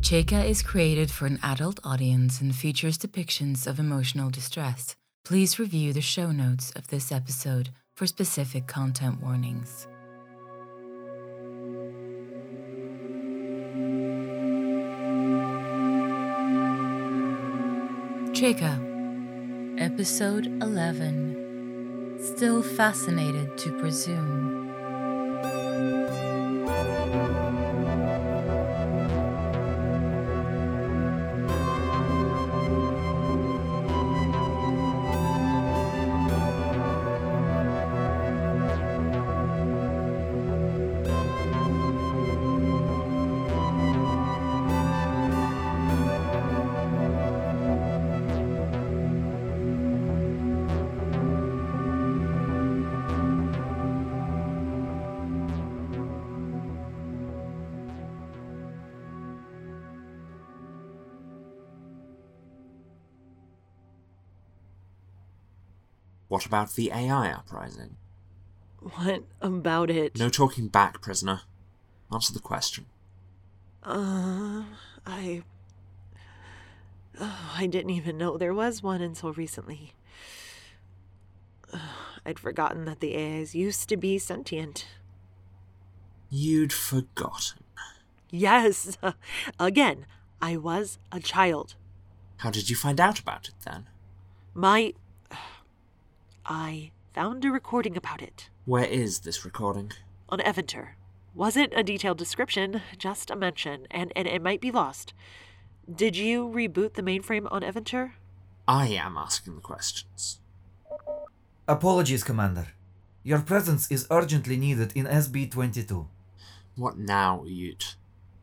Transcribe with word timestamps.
Chaika 0.00 0.44
is 0.44 0.62
created 0.62 1.10
for 1.10 1.26
an 1.26 1.38
adult 1.42 1.78
audience 1.84 2.40
and 2.40 2.56
features 2.56 2.96
depictions 2.96 3.66
of 3.66 3.78
emotional 3.78 4.30
distress. 4.30 4.96
Please 5.26 5.58
review 5.58 5.92
the 5.92 6.00
show 6.00 6.32
notes 6.32 6.72
of 6.72 6.88
this 6.88 7.12
episode 7.12 7.68
for 7.94 8.06
specific 8.06 8.66
content 8.66 9.22
warnings. 9.22 9.86
Chaika, 18.32 18.80
Episode 19.78 20.46
11 20.62 22.16
Still 22.18 22.62
Fascinated 22.62 23.58
to 23.58 23.78
Presume. 23.78 24.59
What 66.30 66.46
about 66.46 66.74
the 66.74 66.92
AI 66.92 67.32
uprising? 67.32 67.96
What 68.78 69.24
about 69.40 69.90
it? 69.90 70.16
No 70.16 70.28
talking 70.28 70.68
back, 70.68 71.00
prisoner. 71.00 71.40
Answer 72.12 72.32
the 72.32 72.38
question. 72.38 72.86
Uh, 73.82 74.62
I. 75.04 75.42
Oh, 77.18 77.54
I 77.56 77.66
didn't 77.66 77.90
even 77.90 78.16
know 78.16 78.38
there 78.38 78.54
was 78.54 78.80
one 78.80 79.02
until 79.02 79.32
recently. 79.32 79.94
I'd 82.24 82.38
forgotten 82.38 82.84
that 82.84 83.00
the 83.00 83.16
AIs 83.16 83.56
used 83.56 83.88
to 83.88 83.96
be 83.96 84.16
sentient. 84.16 84.86
You'd 86.28 86.72
forgotten. 86.72 87.64
Yes! 88.30 88.96
Again, 89.58 90.06
I 90.40 90.56
was 90.58 91.00
a 91.10 91.18
child. 91.18 91.74
How 92.36 92.50
did 92.52 92.70
you 92.70 92.76
find 92.76 93.00
out 93.00 93.18
about 93.18 93.48
it 93.48 93.54
then? 93.64 93.88
My. 94.54 94.94
I 96.46 96.90
found 97.12 97.44
a 97.44 97.50
recording 97.50 97.96
about 97.96 98.22
it 98.22 98.48
Where 98.64 98.84
is 98.84 99.20
this 99.20 99.44
recording? 99.44 99.92
on 100.28 100.38
Eventer. 100.40 100.90
Wasn't 101.34 101.72
a 101.74 101.82
detailed 101.82 102.18
description, 102.18 102.82
just 102.98 103.30
a 103.30 103.36
mention, 103.36 103.86
and, 103.90 104.12
and 104.14 104.28
it 104.28 104.42
might 104.42 104.60
be 104.60 104.70
lost. 104.70 105.12
Did 105.92 106.16
you 106.16 106.48
reboot 106.48 106.94
the 106.94 107.02
mainframe 107.02 107.48
on 107.50 107.62
Eventer? 107.62 108.12
I 108.68 108.86
am 108.88 109.16
asking 109.16 109.56
the 109.56 109.60
questions. 109.60 110.38
Apologies, 111.66 112.22
Commander. 112.24 112.68
Your 113.24 113.40
presence 113.40 113.90
is 113.90 114.06
urgently 114.10 114.56
needed 114.56 114.92
in 114.94 115.06
SB 115.06 115.50
22. 115.50 116.06
What 116.76 116.96
now, 116.96 117.42
Uyut? 117.44 117.96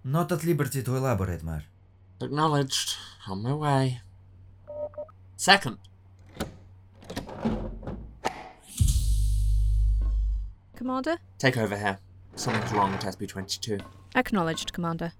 Not 0.03 0.31
at 0.31 0.43
liberty 0.43 0.83
to 0.83 0.95
elaborate, 0.95 1.43
Mar. 1.43 1.63
Acknowledged. 2.21 2.95
On 3.29 3.41
my 3.43 3.53
way. 3.53 4.01
Second. 5.35 5.77
Commander? 10.77 11.17
Take 11.39 11.57
over 11.57 11.75
here. 11.77 11.97
Something's 12.35 12.71
wrong 12.71 12.93
at 12.93 13.01
SB22. 13.01 13.81
Acknowledged, 14.15 14.71
Commander. 14.73 15.11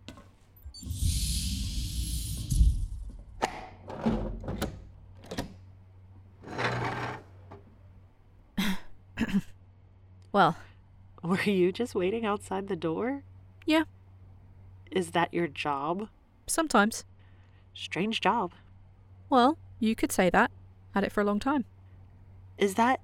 well, 10.31 10.55
Were 11.23 11.41
you 11.41 11.71
just 11.71 11.95
waiting 11.95 12.25
outside 12.25 12.67
the 12.67 12.75
door? 12.75 13.23
yeah, 13.65 13.83
Is 14.91 15.11
that 15.11 15.33
your 15.33 15.47
job? 15.47 16.07
sometimes. 16.47 17.03
Strange 17.73 18.21
job. 18.21 18.53
Well, 19.29 19.57
you 19.79 19.95
could 19.95 20.11
say 20.13 20.29
that. 20.29 20.49
Had 20.93 21.03
it 21.03 21.11
for 21.11 21.19
a 21.21 21.25
long 21.25 21.39
time. 21.39 21.65
Is 22.57 22.75
that. 22.75 23.01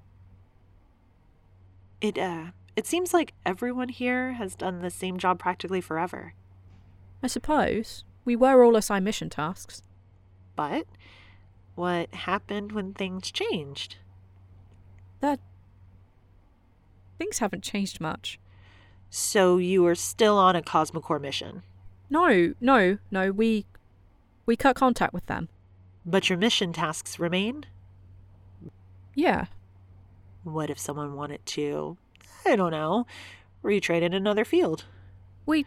It, 2.04 2.18
uh. 2.18 2.46
It 2.76 2.86
seems 2.86 3.14
like 3.14 3.32
everyone 3.46 3.88
here 3.88 4.32
has 4.32 4.54
done 4.54 4.80
the 4.80 4.90
same 4.90 5.16
job 5.16 5.38
practically 5.38 5.80
forever. 5.80 6.34
I 7.22 7.28
suppose. 7.28 8.04
We 8.26 8.36
were 8.36 8.62
all 8.62 8.76
assigned 8.76 9.04
mission 9.06 9.30
tasks. 9.30 9.80
But 10.54 10.86
what 11.76 12.12
happened 12.14 12.72
when 12.72 12.92
things 12.92 13.30
changed? 13.30 13.96
That. 15.20 15.40
Things 17.18 17.38
haven't 17.38 17.62
changed 17.64 18.00
much. 18.00 18.38
So 19.08 19.56
you 19.56 19.82
were 19.82 19.94
still 19.94 20.36
on 20.36 20.56
a 20.56 20.62
Cosmocore 20.62 21.20
mission, 21.20 21.62
No, 22.10 22.52
no, 22.60 22.98
no, 23.10 23.30
we. 23.30 23.64
We 24.44 24.56
cut 24.56 24.76
contact 24.76 25.14
with 25.14 25.24
them. 25.24 25.48
but 26.04 26.28
your 26.28 26.36
mission 26.36 26.74
tasks 26.74 27.18
remain? 27.18 27.64
Yeah. 29.14 29.46
What 30.44 30.70
if 30.70 30.78
someone 30.78 31.14
wanted 31.14 31.44
to, 31.46 31.96
I 32.46 32.56
don't 32.56 32.70
know, 32.70 33.06
retrain 33.62 34.02
in 34.02 34.12
another 34.14 34.44
field? 34.44 34.84
We. 35.46 35.66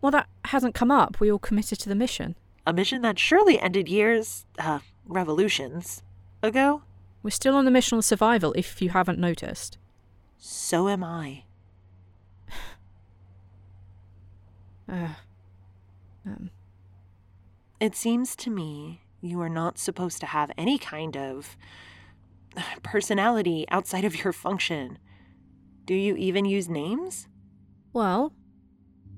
Well, 0.00 0.12
that 0.12 0.28
hasn't 0.46 0.74
come 0.74 0.90
up. 0.90 1.20
We 1.20 1.30
all 1.30 1.38
committed 1.38 1.78
to 1.80 1.88
the 1.88 1.94
mission. 1.94 2.36
A 2.66 2.72
mission 2.72 3.02
that 3.02 3.18
surely 3.18 3.58
ended 3.60 3.88
years, 3.88 4.46
uh, 4.58 4.78
revolutions 5.06 6.02
ago? 6.42 6.82
We're 7.22 7.30
still 7.30 7.54
on 7.56 7.64
the 7.64 7.70
mission 7.70 7.98
of 7.98 8.04
survival, 8.04 8.52
if 8.56 8.80
you 8.80 8.90
haven't 8.90 9.18
noticed. 9.18 9.78
So 10.38 10.88
am 10.88 11.04
I. 11.04 11.44
Uh, 14.90 15.14
um, 16.26 16.50
It 17.78 17.94
seems 17.94 18.34
to 18.34 18.50
me 18.50 19.02
you 19.20 19.40
are 19.40 19.48
not 19.48 19.78
supposed 19.78 20.18
to 20.18 20.26
have 20.26 20.50
any 20.58 20.78
kind 20.78 21.16
of 21.16 21.56
personality 22.82 23.64
outside 23.70 24.04
of 24.04 24.22
your 24.22 24.32
function. 24.32 24.98
Do 25.84 25.94
you 25.94 26.16
even 26.16 26.44
use 26.44 26.68
names? 26.68 27.26
well, 27.92 28.32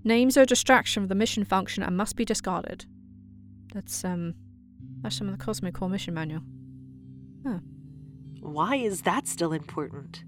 names 0.04 0.36
are 0.36 0.42
a 0.42 0.46
distraction 0.46 1.02
of 1.02 1.08
the 1.08 1.14
mission 1.14 1.44
function 1.44 1.82
and 1.82 1.96
must 1.96 2.16
be 2.16 2.24
discarded. 2.24 2.86
That's, 3.74 4.04
um, 4.04 4.34
that's 5.02 5.16
some 5.16 5.28
of 5.28 5.38
the 5.38 5.44
Cosmic 5.44 5.74
Core 5.74 5.88
mission 5.88 6.14
manual. 6.14 6.42
Huh. 7.46 7.58
Why 8.40 8.76
is 8.76 9.02
that 9.02 9.26
still 9.26 9.52
important? 9.52 10.24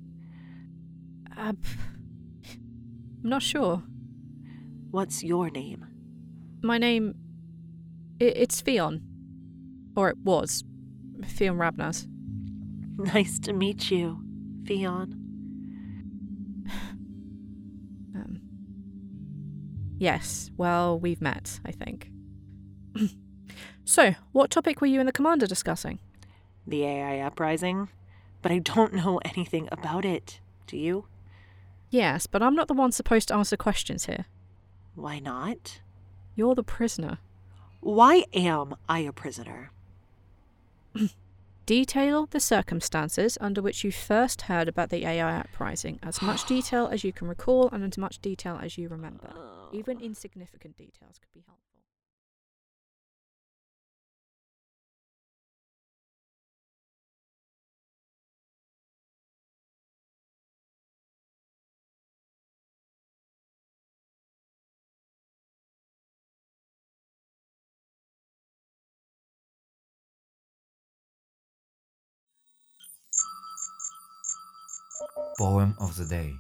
Uh, 1.37 1.53
I'm 1.55 1.59
not 3.23 3.43
sure. 3.43 3.83
What's 4.91 5.25
your 5.25 5.51
name? 5.51 5.87
My 6.63 6.79
name. 6.79 7.15
i 8.21 8.25
it's 8.25 8.63
Fion. 8.63 9.03
Or 9.97 10.11
it 10.11 10.19
was. 10.19 10.65
Fion 11.23 11.57
Rabnaz. 11.57 12.07
Nice 12.99 13.41
to 13.41 13.53
meet 13.53 13.91
you, 13.91 14.21
Fion. 14.63 15.15
Um, 18.15 18.41
yes, 19.99 20.53
well, 20.57 20.99
we've 20.99 21.21
met, 21.21 21.59
I 21.65 21.73
think. 21.73 22.11
so, 23.85 24.15
what 24.31 24.51
topic 24.51 24.81
were 24.81 24.87
you 24.87 25.01
and 25.01 25.09
the 25.09 25.13
commander 25.13 25.47
discussing? 25.49 25.99
The 26.69 26.85
AI 26.85 27.19
uprising? 27.19 27.89
But 28.43 28.53
I 28.53 28.61
don't 28.61 28.95
know 28.95 29.19
anything 29.25 29.69
about 29.73 30.05
it. 30.05 30.39
Do 30.69 30.77
you? 30.77 31.07
Yes, 31.91 32.29
but 32.29 32.43
I'm 32.43 32.55
not 32.55 32.69
the 32.69 32.75
one 32.75 32.93
supposed 32.93 33.29
to 33.29 33.35
answer 33.35 33.57
questions 33.57 34.07
here. 34.07 34.27
Why 34.95 35.19
not? 35.19 35.81
You're 36.37 36.55
the 36.55 36.63
prisoner. 36.63 37.19
Why 37.81 38.25
am 38.33 38.77
I 38.89 39.01
a 39.01 39.13
prisoner? 39.13 39.73
Detail 41.67 42.27
the 42.27 42.41
circumstances 42.41 43.39
under 43.41 43.63
which 43.63 43.85
you 43.85 43.91
first 43.91 44.43
heard 44.43 44.69
about 44.69 44.91
the 44.91 45.07
AI 45.07 45.39
uprising, 45.39 45.99
as 46.03 46.21
much 46.21 46.45
detail 46.49 46.89
as 46.89 47.05
you 47.05 47.13
can 47.13 47.27
recall 47.27 47.71
and 47.73 47.83
as 47.83 47.97
much 47.97 48.19
detail 48.19 48.59
as 48.63 48.77
you 48.77 48.87
remember. 48.89 49.33
Even 49.73 49.99
insignificant 49.99 50.77
details 50.77 51.19
could 51.19 51.33
be 51.33 51.43
helpful. 51.47 51.74
Poem 75.39 75.75
of 75.81 75.97
the 75.97 76.05
day. 76.05 76.33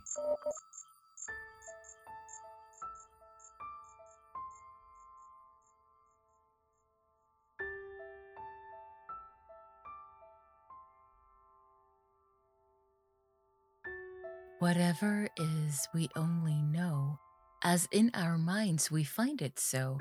Whatever 14.60 15.28
is, 15.36 15.88
we 15.92 16.08
only 16.16 16.62
know, 16.62 17.18
as 17.62 17.86
in 17.90 18.10
our 18.14 18.38
minds 18.38 18.90
we 18.90 19.04
find 19.04 19.42
it 19.42 19.58
so. 19.58 19.98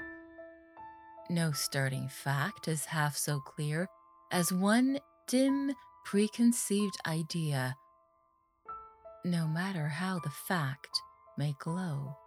No 1.29 1.51
starting 1.51 2.07
fact 2.07 2.67
is 2.67 2.85
half 2.85 3.17
so 3.17 3.39
clear 3.39 3.87
as 4.31 4.53
one 4.53 4.99
dim, 5.27 5.73
preconceived 6.05 6.95
idea, 7.07 7.75
no 9.23 9.47
matter 9.47 9.87
how 9.87 10.19
the 10.19 10.29
fact 10.29 11.01
may 11.37 11.53
glow. 11.59 12.17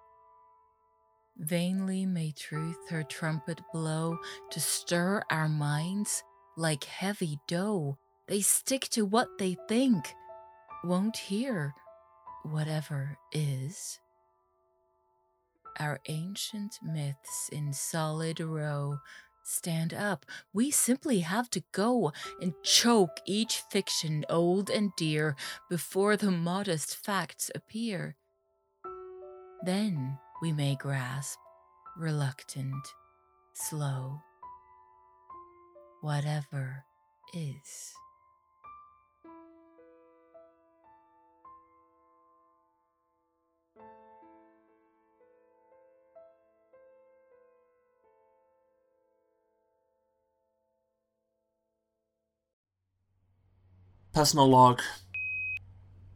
Vainly 1.39 2.07
may 2.07 2.33
truth 2.33 2.89
her 2.89 3.03
trumpet 3.03 3.61
blow 3.73 4.19
to 4.51 4.61
stir 4.61 5.23
our 5.31 5.49
minds 5.49 6.23
like 6.57 6.85
heavy 6.85 7.39
dough. 7.47 7.99
They 8.27 8.41
stick 8.41 8.89
to 8.91 9.05
what 9.05 9.29
they 9.39 9.57
think, 9.69 10.15
won't 10.83 11.17
hear 11.17 11.75
whatever 12.43 13.19
is. 13.33 14.01
Our 15.79 16.01
ancient 16.09 16.79
myths 16.83 17.51
in 17.53 17.75
solid 17.75 18.41
row 18.41 18.99
stand 19.47 19.95
up. 19.95 20.27
We 20.53 20.71
simply 20.71 21.21
have 21.21 21.49
to 21.51 21.63
go 21.73 22.13
and 22.41 22.55
choke 22.63 23.21
each 23.27 23.63
fiction 23.71 24.25
old 24.29 24.71
and 24.71 24.91
dear 24.97 25.37
before 25.71 26.17
the 26.17 26.31
modest 26.31 26.97
facts 26.97 27.51
appear. 27.55 28.17
Then 29.65 30.19
we 30.43 30.53
may 30.53 30.75
grasp, 30.77 31.39
reluctant, 31.97 32.87
slow, 33.55 34.21
whatever 36.01 36.85
is. 37.35 37.95
Personal 54.17 54.49
log. 54.49 54.81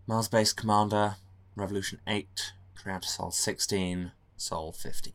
Mars 0.07 0.27
Base 0.27 0.55
Commander, 0.55 1.17
Revolution 1.55 2.01
8, 2.07 2.55
Creator 2.75 3.07
Sol 3.07 3.31
16, 3.31 4.13
Sol 4.39 4.73
15. 4.73 5.13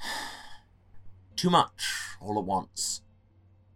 Too 1.34 1.50
much, 1.50 1.90
all 2.20 2.38
at 2.38 2.44
once. 2.44 3.02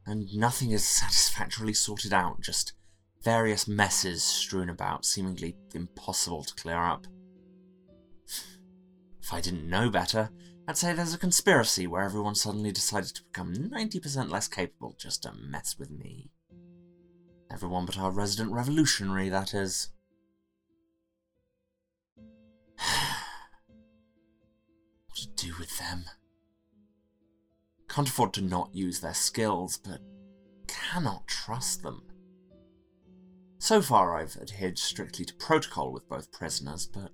And 0.07 0.33
nothing 0.33 0.71
is 0.71 0.85
satisfactorily 0.89 1.75
sorted 1.75 2.13
out, 2.13 2.41
just 2.41 2.75
various 3.25 3.67
messes 3.67 4.23
strewn 4.23 4.71
about, 4.71 5.05
seemingly 5.05 5.57
impossible 5.75 6.45
to 6.45 6.55
clear 6.55 6.79
up. 6.79 7.09
If 9.21 9.33
I 9.33 9.41
didn't 9.41 9.69
know 9.69 9.91
better, 9.91 10.31
I'd 10.69 10.77
say 10.77 10.93
there's 10.93 11.15
a 11.15 11.19
conspiracy 11.19 11.89
where 11.89 12.05
everyone 12.05 12.37
suddenly 12.37 12.71
decided 12.71 13.17
to 13.17 13.25
become 13.25 13.57
90% 13.57 14.31
less 14.31 14.47
capable 14.47 14.95
just 14.97 15.25
to 15.25 15.33
mess 15.33 15.77
with 15.77 15.91
me. 15.91 16.31
Everyone 17.53 17.85
but 17.85 17.99
our 17.99 18.11
resident 18.11 18.53
revolutionary, 18.53 19.29
that 19.29 19.55
is. 19.55 19.91
what 22.77 22.87
to 25.17 25.29
do 25.35 25.53
with 25.59 25.77
them? 25.79 26.05
Can't 27.89 28.09
afford 28.09 28.33
to 28.35 28.41
not 28.41 28.75
use 28.75 29.01
their 29.01 29.15
skills, 29.15 29.77
but 29.77 30.01
cannot 30.69 31.27
trust 31.27 31.83
them. 31.83 32.03
So 33.59 33.83
far, 33.83 34.17
I've 34.17 34.39
adhered 34.41 34.79
strictly 34.79 35.25
to 35.25 35.35
protocol 35.35 35.93
with 35.93 36.09
both 36.09 36.33
prisoners, 36.33 36.87
but 36.87 37.11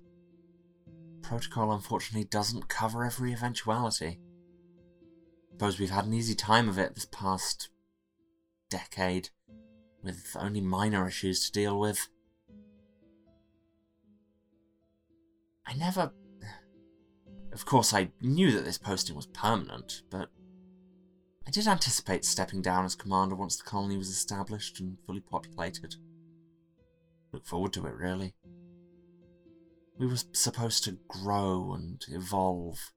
protocol 1.23 1.73
unfortunately 1.73 2.25
doesn't 2.25 2.69
cover 2.69 3.03
every 3.03 3.33
eventuality. 3.33 4.19
Suppose 5.51 5.79
we've 5.79 5.89
had 5.89 6.05
an 6.05 6.13
easy 6.13 6.35
time 6.35 6.69
of 6.69 6.77
it 6.77 6.93
this 6.93 7.07
past 7.07 7.69
decade 8.69 9.29
with 10.07 10.37
only 10.39 10.61
minor 10.61 11.07
issues 11.07 11.45
to 11.45 11.51
deal 11.51 11.79
with. 11.79 12.07
I 15.65 15.73
never. 15.73 16.11
Of 17.51 17.65
course, 17.65 17.93
I 17.93 18.11
knew 18.21 18.51
that 18.51 18.65
this 18.65 18.77
posting 18.77 19.15
was 19.15 19.25
permanent, 19.27 20.03
but 20.09 20.29
I 21.47 21.51
did 21.51 21.67
anticipate 21.67 22.25
stepping 22.25 22.61
down 22.61 22.85
as 22.85 22.95
commander 22.95 23.35
once 23.35 23.57
the 23.57 23.63
colony 23.63 23.97
was 23.97 24.09
established 24.09 24.79
and 24.79 24.97
fully 25.05 25.21
populated. 25.21 25.95
Look 27.31 27.45
forward 27.45 27.73
to 27.73 27.85
it, 27.85 27.93
really. 27.95 28.35
We 29.97 30.07
were 30.07 30.17
supposed 30.33 30.83
to 30.83 30.99
grow 31.07 31.73
and 31.73 32.03
evolve, 32.09 32.91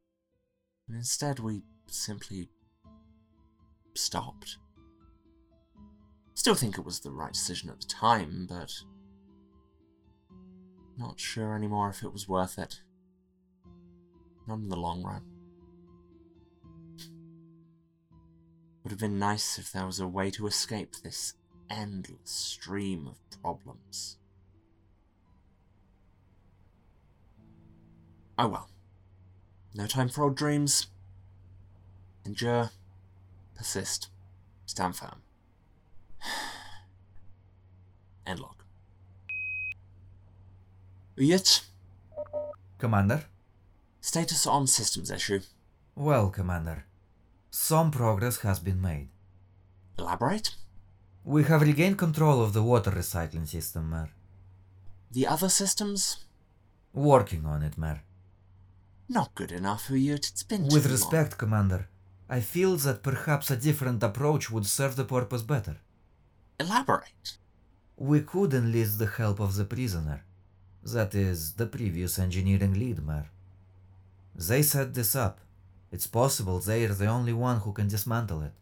and 0.86 0.96
instead 0.96 1.38
we 1.38 1.62
simply 1.86 2.50
stopped. 3.94 4.58
Still 6.34 6.54
think 6.54 6.78
it 6.78 6.84
was 6.84 7.00
the 7.00 7.10
right 7.10 7.32
decision 7.32 7.70
at 7.70 7.80
the 7.80 7.86
time, 7.86 8.46
but 8.48 8.72
not 10.96 11.20
sure 11.20 11.54
anymore 11.54 11.90
if 11.90 12.02
it 12.02 12.12
was 12.12 12.28
worth 12.28 12.58
it. 12.58 12.80
Not 14.46 14.58
in 14.58 14.68
the 14.68 14.76
long 14.76 15.02
run. 15.02 15.22
Would 18.82 18.90
have 18.90 18.98
been 19.00 19.18
nice 19.18 19.58
if 19.58 19.72
there 19.72 19.86
was 19.86 20.00
a 20.00 20.08
way 20.08 20.30
to 20.30 20.46
escape 20.46 20.96
this 20.96 21.34
endless 21.68 22.18
stream 22.24 23.06
of 23.06 23.18
problems. 23.42 24.18
Oh 28.38 28.48
well. 28.48 28.70
No 29.74 29.86
time 29.86 30.08
for 30.08 30.24
old 30.24 30.36
dreams. 30.36 30.86
Endure. 32.24 32.70
Persist. 33.54 34.08
Stand 34.66 34.96
firm. 34.96 35.22
End 38.26 38.40
log. 38.40 38.56
Uyut, 41.18 41.64
Commander? 42.78 43.24
status 44.00 44.46
on 44.46 44.66
systems 44.66 45.10
issue. 45.10 45.40
Well, 45.94 46.30
Commander. 46.30 46.84
Some 47.50 47.90
progress 47.90 48.38
has 48.40 48.58
been 48.58 48.80
made. 48.80 49.08
Elaborate. 49.98 50.54
We 51.24 51.44
have 51.44 51.60
regained 51.62 51.98
control 51.98 52.42
of 52.42 52.52
the 52.52 52.62
water 52.62 52.90
recycling 52.90 53.46
system, 53.46 53.90
Mer. 53.90 54.08
The 55.10 55.26
other 55.26 55.48
systems? 55.48 56.24
Working 56.94 57.44
on 57.44 57.62
it, 57.62 57.76
Mer. 57.76 58.00
Not 59.08 59.34
good 59.34 59.52
enough, 59.52 59.88
Uyut. 59.88 60.30
It's 60.30 60.44
been 60.44 60.68
With 60.68 60.86
respect, 60.90 61.36
Commander, 61.36 61.88
I 62.28 62.40
feel 62.40 62.76
that 62.76 63.02
perhaps 63.02 63.50
a 63.50 63.56
different 63.56 64.02
approach 64.02 64.50
would 64.50 64.66
serve 64.66 64.96
the 64.96 65.04
purpose 65.04 65.42
better. 65.42 65.76
Elaborate. 66.58 67.36
We 68.00 68.22
could 68.22 68.54
enlist 68.54 68.98
the 68.98 69.06
help 69.06 69.40
of 69.40 69.56
the 69.56 69.66
prisoner. 69.66 70.24
That 70.82 71.14
is, 71.14 71.52
the 71.52 71.66
previous 71.66 72.18
engineering 72.18 72.72
lead. 72.72 72.98
They 74.34 74.62
set 74.62 74.94
this 74.94 75.14
up. 75.14 75.38
It's 75.92 76.06
possible 76.06 76.60
they 76.60 76.86
are 76.86 76.94
the 76.94 77.08
only 77.08 77.34
one 77.34 77.58
who 77.60 77.72
can 77.74 77.88
dismantle 77.88 78.40
it. 78.40 78.52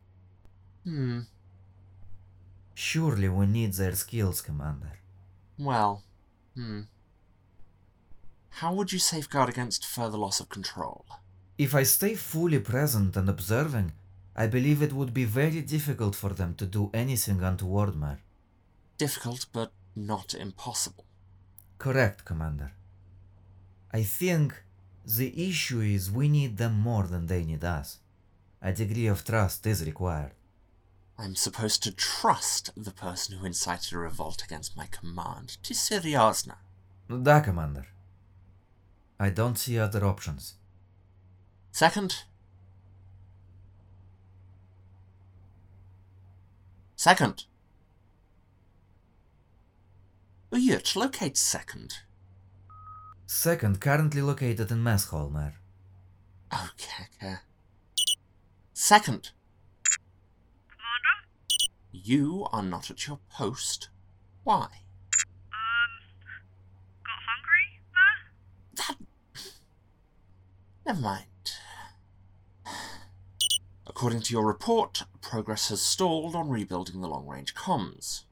Hmm. 0.83 1.21
Surely 2.75 3.28
we 3.28 3.47
need 3.47 3.75
their 3.75 3.95
skills, 3.95 4.40
Commander. 4.40 4.99
Well. 5.57 6.02
Hmm. 6.57 6.80
How 8.50 8.75
would 8.75 8.92
you 8.92 8.99
safeguard 8.99 9.50
against 9.50 9.87
further 9.87 10.18
loss 10.18 10.40
of 10.40 10.49
control? 10.49 11.04
If 11.57 11.76
I 11.76 11.85
stay 11.85 12.16
fully 12.16 12.59
present 12.59 13.16
and 13.16 13.28
observing, 13.28 13.92
I 14.35 14.49
believe 14.49 14.83
it 14.83 14.92
would 14.92 15.14
be 15.14 15.25
very 15.25 15.61
difficult 15.61 16.16
for 16.16 16.30
them 16.30 16.57
to 16.57 16.66
do 16.66 16.90
anything 16.92 17.40
untoward, 17.40 17.95
Mer 17.95 18.18
Difficult, 18.98 19.48
but 19.51 19.72
not 19.96 20.34
impossible. 20.34 21.06
Correct, 21.77 22.25
Commander. 22.25 22.72
I 23.92 24.03
think 24.03 24.63
the 25.06 25.50
issue 25.50 25.82
is 25.82 26.12
we 26.12 26.30
need 26.30 26.58
them 26.58 26.80
more 26.80 27.03
than 27.03 27.27
they 27.27 27.44
need 27.44 27.63
us. 27.63 28.00
A 28.62 28.72
degree 28.72 29.08
of 29.08 29.25
trust 29.25 29.68
is 29.68 29.86
required. 29.86 30.32
I'm 31.18 31.36
supposed 31.36 31.84
to 31.84 31.92
trust 31.92 32.72
the 32.75 32.92
person 32.92 33.38
who 33.38 33.46
incited 33.46 33.94
a 33.94 33.98
revolt 33.98 34.44
against 34.44 34.75
my 34.75 34.88
command. 34.88 35.58
Ты 35.62 35.74
серьезно? 35.74 36.56
Da, 37.08 37.42
Commander. 37.42 37.86
I 39.20 39.30
don't 39.30 39.58
see 39.58 39.77
other 39.77 40.03
options. 40.06 40.56
Second. 41.72 42.24
Second. 46.96 47.46
Uyut, 50.52 50.97
locate 50.97 51.37
second. 51.37 51.95
Second, 53.26 53.81
currently 53.81 54.23
located 54.23 54.71
in 54.71 54.83
mess 54.83 55.07
hall, 55.07 55.28
Mer. 55.28 55.55
Okay, 56.52 57.07
okay. 57.23 57.35
Second. 58.73 59.33
You 61.93 62.47
are 62.52 62.62
not 62.62 62.90
at 62.90 63.07
your 63.07 63.19
post. 63.28 63.90
Why? 64.45 64.69
Um, 65.52 65.93
got 67.05 67.21
hungry, 67.28 67.83
Ma? 67.93 68.07
That. 68.76 68.97
Never 70.87 71.00
mind. 71.00 71.26
According 73.87 74.23
to 74.23 74.33
your 74.33 74.47
report, 74.47 75.02
progress 75.21 75.69
has 75.69 75.83
stalled 75.83 76.35
on 76.35 76.49
rebuilding 76.49 77.00
the 77.02 77.09
long 77.09 77.26
range 77.26 77.55
comms. 77.55 78.23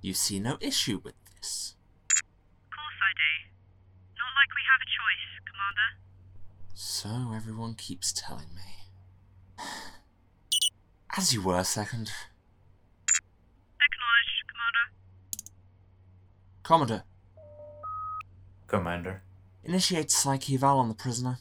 You 0.00 0.14
see 0.14 0.40
no 0.40 0.56
issue 0.60 1.00
with 1.04 1.14
this. 1.36 1.76
Of 2.10 2.70
Course 2.70 3.00
I 3.02 3.12
do. 3.14 3.50
Not 4.18 4.32
like 4.34 4.50
we 4.54 4.62
have 4.68 4.80
a 4.80 4.88
choice, 4.88 5.28
Commander. 5.46 5.98
So 6.74 7.34
everyone 7.36 7.74
keeps 7.74 8.12
telling 8.12 8.54
me. 8.54 8.88
As 11.16 11.32
you 11.32 11.42
were, 11.42 11.62
second. 11.64 12.10
Acknowledged, 13.80 14.44
Commander. 14.48 14.88
Commodore, 16.62 17.04
Commander. 18.66 19.22
initiate 19.62 20.10
Psyche 20.10 20.54
eval 20.54 20.78
on 20.78 20.88
the 20.88 20.94
prisoner. 20.94 21.38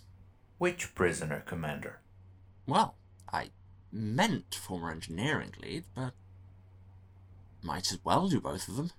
Which 0.57 0.95
prisoner, 0.95 1.43
Commander? 1.45 1.99
Well, 2.67 2.95
I 3.31 3.49
meant 3.91 4.55
former 4.55 4.91
engineering 4.91 5.53
lead, 5.61 5.85
but 5.95 6.13
might 7.61 7.91
as 7.91 7.99
well 8.03 8.27
do 8.27 8.39
both 8.39 8.67
of 8.67 8.77
them. 8.77 8.91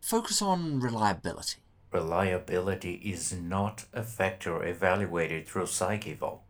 Focus 0.00 0.40
on 0.40 0.80
reliability. 0.80 1.60
Reliability 1.92 2.94
is 3.04 3.32
not 3.32 3.86
a 3.92 4.02
factor 4.02 4.62
evaluated 4.62 5.46
through 5.46 5.64
PsychEval. 5.64 6.40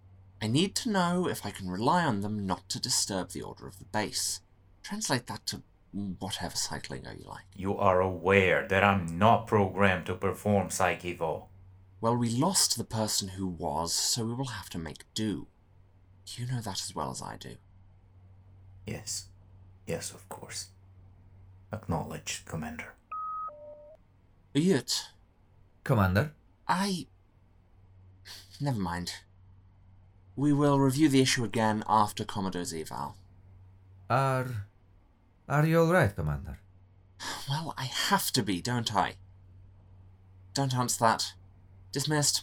I 0.42 0.46
need 0.46 0.74
to 0.76 0.90
know 0.90 1.28
if 1.28 1.46
I 1.46 1.50
can 1.50 1.70
rely 1.70 2.04
on 2.04 2.20
them 2.20 2.46
not 2.46 2.68
to 2.70 2.80
disturb 2.80 3.30
the 3.30 3.42
order 3.42 3.66
of 3.66 3.78
the 3.78 3.84
base. 3.84 4.40
Translate 4.82 5.26
that 5.26 5.46
to 5.46 5.62
whatever 5.92 6.56
cycling 6.56 7.04
you 7.04 7.24
like. 7.28 7.44
You 7.54 7.76
are 7.78 8.00
aware 8.00 8.66
that 8.68 8.84
I'm 8.84 9.18
not 9.18 9.46
programmed 9.46 10.06
to 10.06 10.14
perform 10.14 10.68
PsychEval. 10.68 11.44
Well, 12.00 12.16
we 12.16 12.28
lost 12.28 12.76
the 12.76 12.84
person 12.84 13.28
who 13.28 13.46
was, 13.46 13.92
so 13.92 14.24
we 14.24 14.34
will 14.34 14.46
have 14.46 14.68
to 14.70 14.78
make 14.78 15.04
do. 15.14 15.46
You 16.36 16.46
know 16.46 16.60
that 16.60 16.82
as 16.82 16.94
well 16.94 17.10
as 17.10 17.22
I 17.22 17.36
do. 17.36 17.56
Yes. 18.86 19.26
Yes, 19.86 20.12
of 20.12 20.28
course. 20.28 20.68
Acknowledged, 21.72 22.44
Commander. 22.46 22.94
Yet. 24.52 25.08
Commander? 25.84 26.32
I. 26.68 27.06
Never 28.60 28.80
mind. 28.80 29.12
We 30.34 30.52
will 30.52 30.78
review 30.78 31.08
the 31.08 31.20
issue 31.20 31.44
again 31.44 31.82
after 31.88 32.24
Commodore's 32.24 32.74
eval. 32.74 33.16
Are. 34.10 34.66
Are 35.48 35.66
you 35.66 35.80
alright, 35.80 36.14
Commander? 36.14 36.58
Well, 37.48 37.74
I 37.78 37.84
have 37.84 38.30
to 38.32 38.42
be, 38.42 38.60
don't 38.60 38.94
I? 38.94 39.14
Don't 40.54 40.74
answer 40.74 40.98
that. 41.00 41.32
Dismissed. 41.96 42.42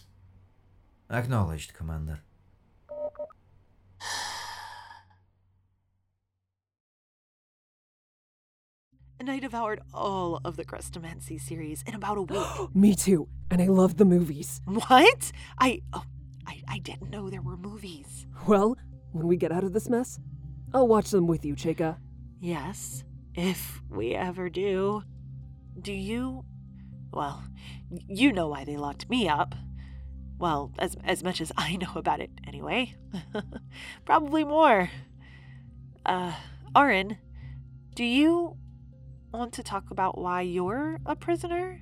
Acknowledged, 1.12 1.76
Commander. 1.76 2.22
And 9.20 9.30
I 9.30 9.38
devoured 9.38 9.80
all 9.94 10.42
of 10.44 10.56
the 10.56 10.66
Crustamency 10.66 11.40
series 11.40 11.84
in 11.86 11.94
about 11.94 12.18
a 12.18 12.24
week. 12.24 12.44
Me 12.74 12.96
too, 12.96 13.30
and 13.52 13.62
I 13.62 13.68
love 13.68 13.98
the 13.98 14.06
movies. 14.06 14.60
what? 14.66 15.32
I, 15.60 15.84
oh, 15.94 16.04
I 16.48 16.64
I 16.68 16.80
didn't 16.80 17.12
know 17.12 17.30
there 17.30 17.44
were 17.44 17.56
movies. 17.56 18.26
Well, 18.48 18.76
when 19.12 19.28
we 19.28 19.38
get 19.38 19.52
out 19.52 19.64
of 19.64 19.72
this 19.74 19.88
mess, 19.88 20.20
I'll 20.74 20.88
watch 20.88 21.12
them 21.12 21.28
with 21.28 21.46
you, 21.46 21.54
Chaika. 21.54 21.98
Yes, 22.40 23.04
if 23.36 23.84
we 23.88 24.16
ever 24.16 24.50
do. 24.50 25.04
Do 25.80 25.94
you? 25.94 26.44
Well, 27.14 27.44
you 28.08 28.32
know 28.32 28.48
why 28.48 28.64
they 28.64 28.78
locked 28.78 29.10
me 29.10 29.28
up. 29.30 29.56
Well, 30.40 30.72
as 30.80 30.98
as 31.04 31.24
much 31.24 31.40
as 31.42 31.52
I 31.58 31.76
know 31.82 31.92
about 31.96 32.20
it, 32.20 32.32
anyway. 32.46 32.96
Probably 34.06 34.44
more. 34.44 34.90
Uh, 36.06 36.34
Auryn, 36.76 37.18
do 37.96 38.04
you 38.04 38.58
want 39.32 39.54
to 39.54 39.64
talk 39.64 39.90
about 39.92 40.18
why 40.18 40.42
you're 40.42 41.00
a 41.06 41.16
prisoner? 41.16 41.82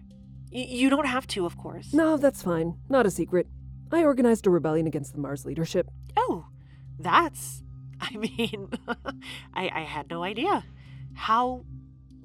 Y- 0.52 0.68
you 0.70 0.90
don't 0.90 1.08
have 1.08 1.26
to, 1.28 1.46
of 1.46 1.58
course. 1.58 1.94
No, 1.94 2.18
that's 2.18 2.44
fine. 2.44 2.78
Not 2.90 3.06
a 3.06 3.12
secret. 3.12 3.48
I 3.92 4.04
organized 4.04 4.46
a 4.48 4.50
rebellion 4.50 4.88
against 4.88 5.14
the 5.14 5.20
Mars 5.20 5.46
leadership. 5.46 5.90
Oh, 6.16 6.46
that's. 7.00 7.64
I 8.02 8.16
mean, 8.18 8.70
I, 9.54 9.70
I 9.74 9.82
had 9.82 10.10
no 10.10 10.24
idea. 10.24 10.64
How. 11.14 11.64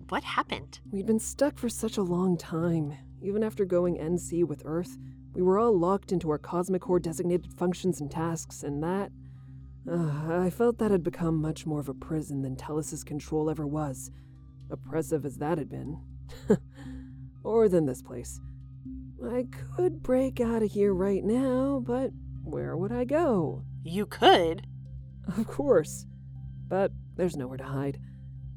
What 0.08 0.22
happened? 0.22 0.78
We'd 0.92 1.06
been 1.06 1.18
stuck 1.18 1.58
for 1.58 1.68
such 1.68 1.96
a 1.96 2.02
long 2.02 2.36
time. 2.36 2.96
Even 3.20 3.42
after 3.42 3.64
going 3.64 3.96
NC 3.96 4.44
with 4.44 4.62
Earth, 4.64 4.98
we 5.34 5.42
were 5.42 5.58
all 5.58 5.76
locked 5.76 6.12
into 6.12 6.30
our 6.30 6.38
Cosmic 6.38 6.82
Core 6.82 7.00
designated 7.00 7.52
functions 7.52 8.00
and 8.00 8.08
tasks, 8.08 8.62
and 8.62 8.80
that. 8.84 9.10
Uh, 9.90 10.38
I 10.40 10.50
felt 10.50 10.78
that 10.78 10.92
had 10.92 11.02
become 11.02 11.40
much 11.40 11.66
more 11.66 11.80
of 11.80 11.88
a 11.88 11.94
prison 11.94 12.42
than 12.42 12.54
Tellus's 12.54 13.02
control 13.02 13.50
ever 13.50 13.66
was. 13.66 14.12
Oppressive 14.70 15.24
as 15.24 15.38
that 15.38 15.58
had 15.58 15.68
been. 15.68 16.00
or 17.42 17.68
than 17.68 17.86
this 17.86 18.02
place. 18.02 18.40
I 19.24 19.46
could 19.74 20.04
break 20.04 20.40
out 20.40 20.62
of 20.62 20.70
here 20.70 20.94
right 20.94 21.24
now, 21.24 21.82
but 21.84 22.12
where 22.44 22.76
would 22.76 22.92
I 22.92 23.04
go? 23.04 23.64
You 23.82 24.06
could. 24.06 24.68
Of 25.36 25.48
course. 25.48 26.06
But 26.68 26.92
there's 27.16 27.36
nowhere 27.36 27.58
to 27.58 27.64
hide. 27.64 27.98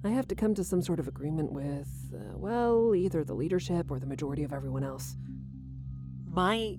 I 0.04 0.10
have 0.10 0.28
to 0.30 0.36
come 0.36 0.56
to 0.56 0.64
some 0.64 0.82
sort 0.82 1.00
of 1.00 1.08
agreement 1.08 1.52
with, 1.52 1.90
uh, 2.16 2.38
well, 2.38 2.96
either 2.96 3.24
the 3.24 3.34
leadership 3.34 3.92
or 3.92 4.00
the 4.00 4.06
majority 4.06 4.44
of 4.44 4.54
everyone 4.54 4.84
else. 4.84 5.16
My. 6.26 6.78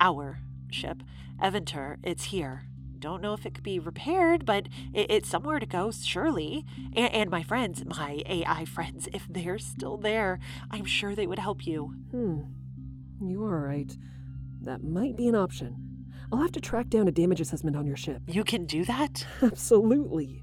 our 0.00 0.38
ship, 0.70 1.02
Eventer, 1.42 1.96
it's 2.02 2.24
here. 2.24 2.64
Don't 2.98 3.22
know 3.22 3.32
if 3.32 3.46
it 3.46 3.54
could 3.54 3.62
be 3.64 3.78
repaired, 3.78 4.44
but 4.44 4.66
it, 4.94 5.10
it's 5.10 5.28
somewhere 5.28 5.58
to 5.60 5.66
go, 5.66 5.90
surely. 5.90 6.64
And, 6.96 7.12
and 7.12 7.30
my 7.30 7.42
friends, 7.42 7.84
my 7.84 8.22
AI 8.26 8.64
friends, 8.64 9.08
if 9.12 9.26
they're 9.28 9.58
still 9.58 9.96
there, 9.96 10.38
I'm 10.70 10.84
sure 10.84 11.14
they 11.14 11.26
would 11.26 11.38
help 11.38 11.66
you. 11.66 11.94
Hmm. 12.10 12.40
You 13.20 13.44
are 13.44 13.60
right. 13.66 13.96
That 14.62 14.82
might 14.82 15.16
be 15.16 15.28
an 15.28 15.34
option. 15.34 15.76
I'll 16.32 16.40
have 16.40 16.52
to 16.52 16.60
track 16.60 16.88
down 16.88 17.08
a 17.08 17.12
damage 17.12 17.40
assessment 17.40 17.76
on 17.76 17.86
your 17.86 17.96
ship. 17.96 18.22
You 18.26 18.44
can 18.44 18.64
do 18.66 18.84
that? 18.84 19.26
Absolutely. 19.42 20.42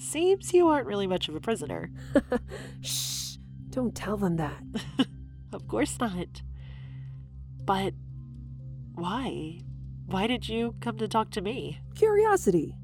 Seems 0.00 0.54
you 0.54 0.66
aren't 0.68 0.86
really 0.86 1.06
much 1.06 1.28
of 1.28 1.34
a 1.34 1.40
prisoner. 1.40 1.90
Shh. 2.80 3.36
Don't 3.68 3.94
tell 3.94 4.16
them 4.16 4.36
that. 4.36 4.62
of 5.52 5.68
course 5.68 5.98
not. 6.00 6.40
But 7.66 7.92
why? 8.94 9.60
Why 10.06 10.26
did 10.26 10.48
you 10.48 10.74
come 10.80 10.96
to 10.98 11.06
talk 11.06 11.30
to 11.32 11.42
me? 11.42 11.80
Curiosity. 11.94 12.74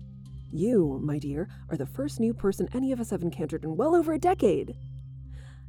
You, 0.52 1.00
my 1.02 1.18
dear, 1.18 1.48
are 1.70 1.78
the 1.78 1.86
first 1.86 2.20
new 2.20 2.34
person 2.34 2.68
any 2.74 2.92
of 2.92 3.00
us 3.00 3.10
have 3.10 3.22
encountered 3.22 3.64
in 3.64 3.76
well 3.76 3.96
over 3.96 4.12
a 4.12 4.18
decade. 4.18 4.76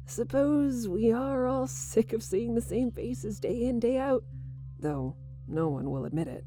Suppose 0.04 0.86
we 0.86 1.10
are 1.12 1.46
all 1.46 1.66
sick 1.66 2.12
of 2.12 2.22
seeing 2.22 2.54
the 2.54 2.60
same 2.60 2.90
faces 2.90 3.40
day 3.40 3.62
in, 3.62 3.80
day 3.80 3.96
out, 3.96 4.22
though 4.78 5.16
no 5.46 5.68
one 5.68 5.90
will 5.90 6.04
admit 6.04 6.28
it. 6.28 6.44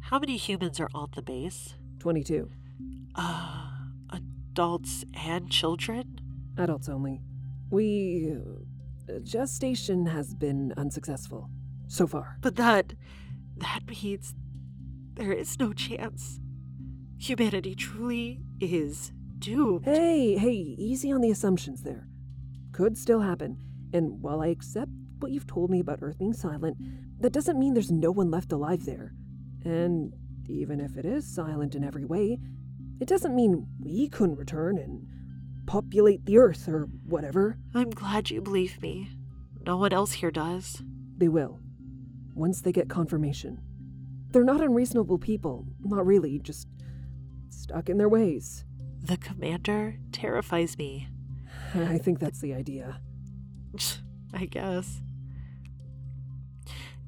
How 0.00 0.18
many 0.18 0.36
humans 0.36 0.78
are 0.78 0.90
on 0.94 1.08
the 1.14 1.22
base? 1.22 1.74
22. 2.00 2.50
Uh, 3.14 3.68
adults 4.58 5.04
and 5.14 5.48
children? 5.48 6.18
Adults 6.56 6.88
only. 6.88 7.22
We. 7.70 8.34
Uh, 9.08 9.20
gestation 9.22 10.06
has 10.06 10.34
been 10.34 10.74
unsuccessful. 10.76 11.48
So 11.86 12.08
far. 12.08 12.38
But 12.40 12.56
that. 12.56 12.94
that 13.58 13.82
means 13.86 14.34
there 15.14 15.32
is 15.32 15.60
no 15.60 15.72
chance. 15.72 16.40
Humanity 17.18 17.76
truly 17.76 18.40
is 18.60 19.12
doomed. 19.38 19.84
Hey, 19.84 20.36
hey, 20.36 20.74
easy 20.76 21.12
on 21.12 21.20
the 21.20 21.30
assumptions 21.30 21.84
there. 21.84 22.08
Could 22.72 22.98
still 22.98 23.20
happen. 23.20 23.58
And 23.92 24.20
while 24.20 24.42
I 24.42 24.48
accept 24.48 24.90
what 25.20 25.30
you've 25.30 25.46
told 25.46 25.70
me 25.70 25.78
about 25.78 26.00
Earth 26.02 26.18
being 26.18 26.32
silent, 26.32 26.76
that 27.20 27.32
doesn't 27.32 27.60
mean 27.60 27.74
there's 27.74 27.92
no 27.92 28.10
one 28.10 28.32
left 28.32 28.50
alive 28.50 28.84
there. 28.86 29.14
And 29.64 30.12
even 30.48 30.80
if 30.80 30.96
it 30.96 31.04
is 31.04 31.32
silent 31.32 31.76
in 31.76 31.84
every 31.84 32.04
way, 32.04 32.38
it 33.00 33.08
doesn't 33.08 33.34
mean 33.34 33.66
we 33.80 34.08
couldn't 34.08 34.36
return 34.36 34.78
and 34.78 35.06
populate 35.66 36.24
the 36.24 36.38
Earth 36.38 36.68
or 36.68 36.88
whatever. 37.04 37.58
I'm 37.74 37.90
glad 37.90 38.30
you 38.30 38.40
believe 38.40 38.80
me. 38.82 39.10
No 39.66 39.76
one 39.76 39.92
else 39.92 40.12
here 40.12 40.30
does. 40.30 40.82
They 41.16 41.28
will. 41.28 41.60
Once 42.34 42.60
they 42.60 42.72
get 42.72 42.88
confirmation. 42.88 43.60
They're 44.30 44.44
not 44.44 44.62
unreasonable 44.62 45.18
people. 45.18 45.66
Not 45.80 46.06
really, 46.06 46.38
just 46.38 46.68
stuck 47.48 47.88
in 47.88 47.98
their 47.98 48.08
ways. 48.08 48.64
The 49.02 49.16
commander 49.16 49.98
terrifies 50.12 50.76
me. 50.78 51.08
I 51.74 51.98
think 51.98 52.18
that's 52.18 52.40
the 52.40 52.54
idea. 52.54 53.00
I 54.32 54.46
guess. 54.46 55.00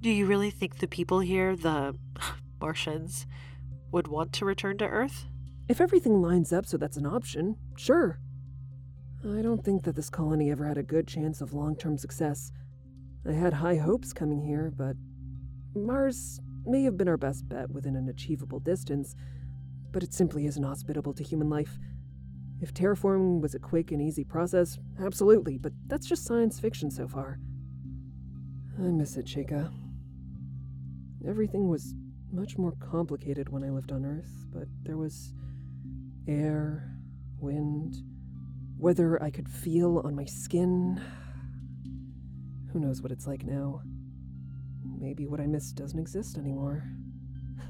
Do 0.01 0.11
you 0.11 0.27
really 0.27 0.51
think 0.51 0.79
the 0.79 0.89
people 0.89 1.21
here, 1.21 1.57
the 1.57 1.97
Martians, 2.61 3.27
would 3.91 4.09
want 4.09 4.33
to 4.35 4.45
return 4.45 4.79
to 4.79 4.87
Earth? 4.87 5.27
If 5.71 5.81
everything 5.81 6.21
lines 6.21 6.53
up 6.53 6.67
so 6.67 6.77
that's 6.77 6.97
an 6.97 7.07
option, 7.07 7.55
sure. 7.77 8.19
I 9.25 9.41
don't 9.41 9.65
think 9.65 9.85
that 9.85 9.95
this 9.95 10.11
colony 10.11 10.51
ever 10.51 10.67
had 10.67 10.79
a 10.79 10.83
good 10.83 11.07
chance 11.07 11.41
of 11.41 11.55
long 11.55 11.77
term 11.77 11.97
success. 11.97 12.51
I 13.25 13.35
had 13.35 13.53
high 13.53 13.77
hopes 13.77 14.13
coming 14.13 14.43
here, 14.43 14.73
but 14.77 14.97
Mars 15.73 16.41
may 16.67 16.83
have 16.83 16.97
been 16.97 17.07
our 17.07 17.17
best 17.17 17.49
bet 17.49 17.71
within 17.71 17.95
an 17.95 18.09
achievable 18.09 18.59
distance, 18.59 19.15
but 19.93 20.03
it 20.03 20.13
simply 20.13 20.45
isn't 20.47 20.65
hospitable 20.65 21.13
to 21.13 21.23
human 21.23 21.49
life. 21.49 21.79
If 22.61 22.75
terraforming 22.75 23.41
was 23.41 23.55
a 23.55 23.61
quick 23.61 23.93
and 23.93 24.03
easy 24.03 24.25
process, 24.25 24.77
absolutely, 25.01 25.57
but 25.57 25.73
that's 25.87 26.09
just 26.09 26.25
science 26.25 26.59
fiction 26.59 26.91
so 26.91 27.07
far. 27.07 27.39
I 28.77 28.89
miss 28.89 29.17
it, 29.17 29.27
Chaika. 29.27 29.73
Everything 31.25 31.69
was 31.69 31.95
much 32.33 32.59
more 32.59 32.73
complicated 32.73 33.51
when 33.51 33.63
I 33.63 33.71
lived 33.71 33.93
on 33.93 34.05
Earth, 34.05 34.47
but 34.53 34.67
there 34.83 34.97
was 34.97 35.33
air, 36.31 36.97
wind, 37.39 37.97
weather 38.79 39.23
I 39.23 39.31
could 39.31 39.49
feel 39.49 39.99
on 40.05 40.15
my 40.15 40.25
skin. 40.25 41.03
Who 42.73 42.79
knows 42.79 43.03
what 43.03 43.13
it's 43.13 43.27
like 43.27 43.45
now? 43.45 43.83
Maybe 44.99 45.27
what 45.27 45.41
I 45.41 45.47
miss 45.47 45.73
doesn't 45.73 45.99
exist 45.99 46.39
anymore. 46.39 46.85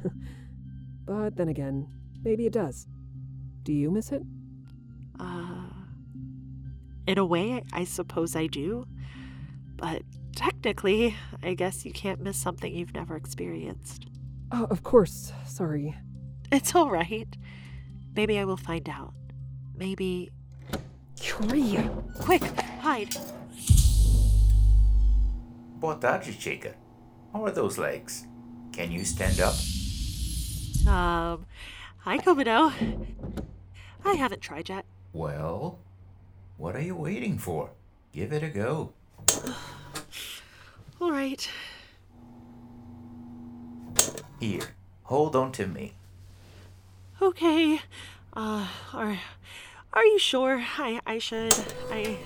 but 1.07 1.37
then 1.37 1.49
again, 1.49 1.89
maybe 2.23 2.47
it 2.47 2.53
does. 2.53 2.87
Do 3.63 3.73
you 3.73 3.91
miss 3.91 4.13
it? 4.13 4.23
Uh, 5.19 5.71
in 7.07 7.19
a 7.19 7.25
way, 7.25 7.63
I 7.73 7.85
suppose 7.85 8.37
I 8.37 8.47
do. 8.47 8.87
But 9.77 10.03
technically, 10.37 11.17
I 11.43 11.55
guess 11.55 11.85
you 11.85 11.93
can't 11.93 12.21
miss 12.21 12.37
something 12.37 12.75
you've 12.75 12.95
never 12.95 13.17
experienced. 13.17 14.07
Oh, 14.53 14.67
of 14.71 14.83
course. 14.83 15.33
Sorry. 15.47 15.97
It's 16.53 16.75
all 16.75 16.91
right. 16.91 17.37
Maybe 18.15 18.39
I 18.39 18.45
will 18.45 18.57
find 18.57 18.89
out. 18.89 19.15
Maybe. 19.77 20.31
Tree! 21.19 21.79
Quick, 22.21 22.43
hide. 22.81 23.17
Boa 25.81 25.97
tarde, 25.97 26.33
Chaika. 26.33 26.75
How 27.33 27.45
are 27.45 27.51
those 27.51 27.79
legs? 27.79 28.27
Can 28.73 28.91
you 28.91 29.05
stand 29.05 29.41
up? 29.41 29.55
Um, 30.87 31.47
hi, 31.99 32.19
Comodo. 32.19 32.73
I 34.05 34.15
haven't 34.15 34.41
tried 34.41 34.69
yet. 34.69 34.85
Well, 35.13 35.79
what 36.57 36.75
are 36.77 36.81
you 36.83 36.97
waiting 36.97 37.39
for? 37.39 37.71
Give 38.13 38.33
it 38.33 38.43
a 38.43 38.49
go. 38.49 38.93
All 41.01 41.13
right. 41.13 41.49
Here, 44.41 44.75
hold 45.05 45.37
on 45.37 45.53
to 45.53 45.67
me. 45.67 45.93
Okay. 47.23 47.81
Uh, 48.33 48.67
are, 48.95 49.19
are 49.93 50.05
you 50.05 50.19
sure? 50.19 50.65
I, 50.79 51.01
I 51.07 51.19
should. 51.19 51.55
I. 51.91 52.17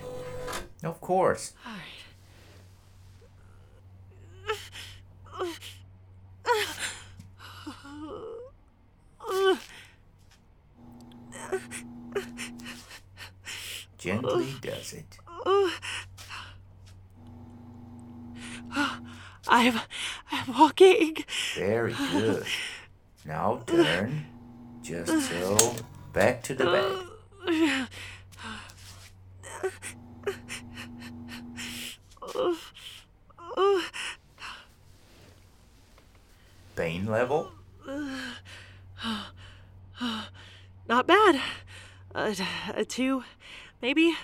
Of 0.82 1.00
course. 1.00 1.52
All 1.66 1.72
right. 1.72 1.80
Gently 13.99 14.54
does 14.60 14.92
it. 14.92 15.19
I'm, 19.49 19.80
I'm 20.30 20.58
walking. 20.58 21.16
Very 21.56 21.95
good. 21.95 22.45
Now 23.25 23.62
turn. 23.66 24.26
Just 24.84 25.30
so. 25.30 25.75
Back 26.12 26.42
to 26.42 26.54
the 26.54 26.66
bed. 26.66 27.06
Pain 36.76 37.06
level? 37.06 37.50
Not 40.86 41.06
bad. 41.06 41.40
Uh, 42.14 42.34
a 42.75 42.84
two, 42.84 43.25
maybe. 43.80 44.14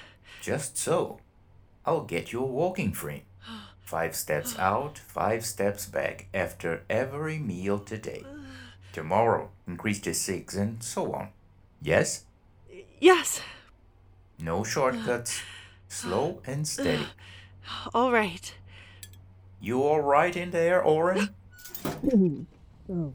Just 0.43 0.77
so. 0.77 1.21
I'll 1.87 2.05
get 2.05 2.35
you 2.35 2.41
a 2.41 2.47
walking 2.47 2.93
frame. 2.93 3.23
Five 3.81 4.15
steps 4.15 4.59
out, 4.59 4.99
five 4.99 5.47
steps 5.47 5.87
back 5.87 6.29
after 6.35 6.83
every 6.91 7.39
meal 7.39 7.79
today. 7.79 8.27
Tomorrow, 8.93 9.51
increase 9.67 10.01
to 10.01 10.15
six 10.15 10.55
and 10.55 10.83
so 10.83 11.13
on. 11.13 11.29
Yes? 11.81 12.25
Yes. 12.99 13.41
No 14.39 14.65
shortcuts. 14.65 15.41
Slow 15.89 16.41
and 16.47 16.67
steady. 16.67 17.07
All 17.95 18.13
right. 18.13 18.55
You 19.61 19.83
all 19.83 20.01
right 20.01 20.35
in 20.35 20.53
there, 20.53 20.83
Auryn? 20.83 21.29
oh, 21.85 22.47
for 22.89 23.15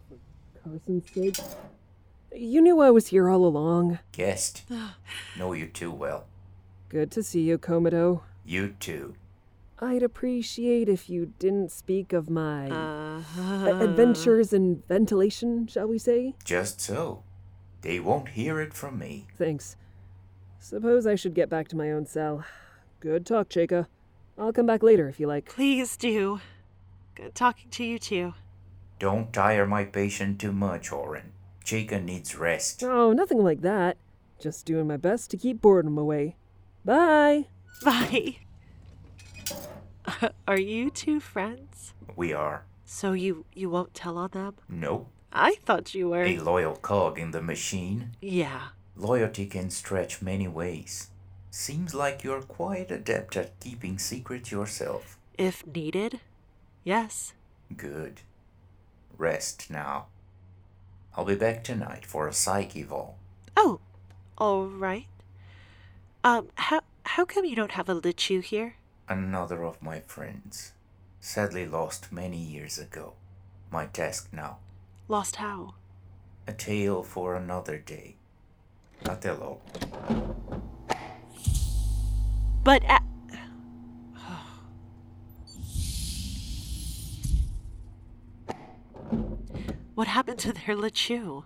Carson's 0.64 1.10
sake. 1.12 1.38
You 2.32 2.62
knew 2.62 2.82
I 2.82 2.92
was 2.92 3.08
here 3.08 3.30
all 3.30 3.46
along. 3.46 4.00
Guessed. 4.12 4.64
Know 5.38 5.54
you 5.54 5.68
too 5.68 5.92
well. 5.92 6.26
Good 6.90 7.10
to 7.12 7.24
see 7.24 7.42
you, 7.42 7.58
Comodo. 7.58 8.22
You 8.46 8.76
too. 8.80 9.16
I'd 9.80 10.04
appreciate 10.04 10.88
if 10.88 11.10
you 11.10 11.34
didn't 11.38 11.72
speak 11.72 12.14
of 12.14 12.30
my 12.30 12.70
Uh, 12.70 13.22
a- 13.38 13.84
adventures 13.84 14.54
in 14.54 14.84
ventilation, 14.88 15.68
shall 15.68 15.88
we 15.88 15.98
say? 15.98 16.36
Just 16.44 16.80
so. 16.80 17.24
They 17.82 18.00
won't 18.00 18.30
hear 18.30 18.62
it 18.62 18.74
from 18.74 18.98
me. 18.98 19.28
Thanks. 19.38 19.76
Suppose 20.60 21.06
I 21.06 21.16
should 21.16 21.34
get 21.36 21.50
back 21.50 21.68
to 21.70 21.76
my 21.76 21.92
own 21.92 22.06
cell. 22.06 22.44
Good 23.00 23.26
talk, 23.26 23.50
Chaika. 23.50 23.88
I'll 24.38 24.54
come 24.54 24.66
back 24.66 24.82
later 24.82 25.08
if 25.10 25.20
you 25.20 25.28
like. 25.28 25.46
Please 25.46 25.96
do. 25.98 26.40
Good 27.14 27.36
talking 27.36 27.70
to 27.72 27.84
you 27.84 28.00
too. 28.00 28.34
Don't 28.98 29.32
tire 29.34 29.68
my 29.68 29.84
patient 29.84 30.40
too 30.40 30.52
much, 30.54 30.90
Auryn. 30.90 31.32
Chaika 31.64 32.04
needs 32.04 32.36
rest. 32.38 32.82
Oh, 32.84 33.12
nothing 33.12 33.44
like 33.44 33.62
that. 33.62 33.98
Just 34.40 34.66
doing 34.66 34.88
my 34.88 34.98
best 34.98 35.30
to 35.32 35.38
keep 35.38 35.62
boredom 35.62 35.98
away. 35.98 36.38
Bye! 36.84 37.48
Bye. 37.84 38.38
Are 40.48 40.60
you 40.60 40.90
two 40.90 41.20
friends? 41.20 41.94
We 42.16 42.34
are. 42.34 42.66
So 42.86 43.14
you 43.14 43.46
you 43.54 43.70
won't 43.70 43.94
tell 43.94 44.18
on 44.18 44.30
them? 44.32 44.56
Nope. 44.70 45.10
I 45.34 45.56
thought 45.66 45.94
you 45.94 46.10
were. 46.10 46.24
A 46.24 46.38
loyal 46.40 46.76
cog 46.76 47.20
in 47.20 47.32
the 47.32 47.42
machine. 47.42 48.12
Yeah. 48.22 48.70
Loyalty 48.96 49.46
can 49.48 49.70
stretch 49.70 50.22
many 50.22 50.48
ways. 50.48 51.10
Seems 51.52 51.94
like 51.94 52.24
you're 52.24 52.42
quite 52.42 52.92
adept 52.92 53.36
at 53.36 53.60
keeping 53.60 53.98
secrets 54.00 54.52
yourself. 54.52 55.18
If 55.38 55.66
needed. 55.68 56.22
Yes. 56.84 57.34
Good. 57.76 58.22
Rest 59.18 59.70
now. 59.70 60.08
I'll 61.16 61.26
be 61.26 61.36
back 61.36 61.64
tonight 61.64 62.06
for 62.06 62.28
a 62.28 62.34
psyche 62.34 62.84
vol. 62.84 63.18
Oh, 63.58 63.80
all 64.38 64.68
right. 64.68 65.08
Um, 66.24 66.50
how 66.56 66.82
how 67.04 67.26
come 67.26 67.46
you 67.46 67.56
don't 67.56 67.72
have 67.72 67.90
a 67.90 68.00
Lequ 68.00 68.44
here? 68.44 68.76
Another 69.08 69.64
of 69.64 69.82
my 69.82 70.00
friends. 70.00 70.72
Sadly 71.20 71.66
lost 71.66 72.12
many 72.12 72.38
years 72.38 72.78
ago. 72.80 73.14
My 73.72 73.86
task 73.86 74.30
now. 74.32 74.58
Lost 75.08 75.36
how? 75.38 75.76
A 76.48 76.54
tale 76.54 77.04
for 77.04 77.36
another 77.36 77.78
day. 77.78 78.16
Othello. 79.08 79.62
But 82.64 82.84
a- 82.86 83.02
what 89.94 90.08
happened 90.08 90.40
to 90.40 90.52
their 90.52 90.76
Lequ? 90.76 91.44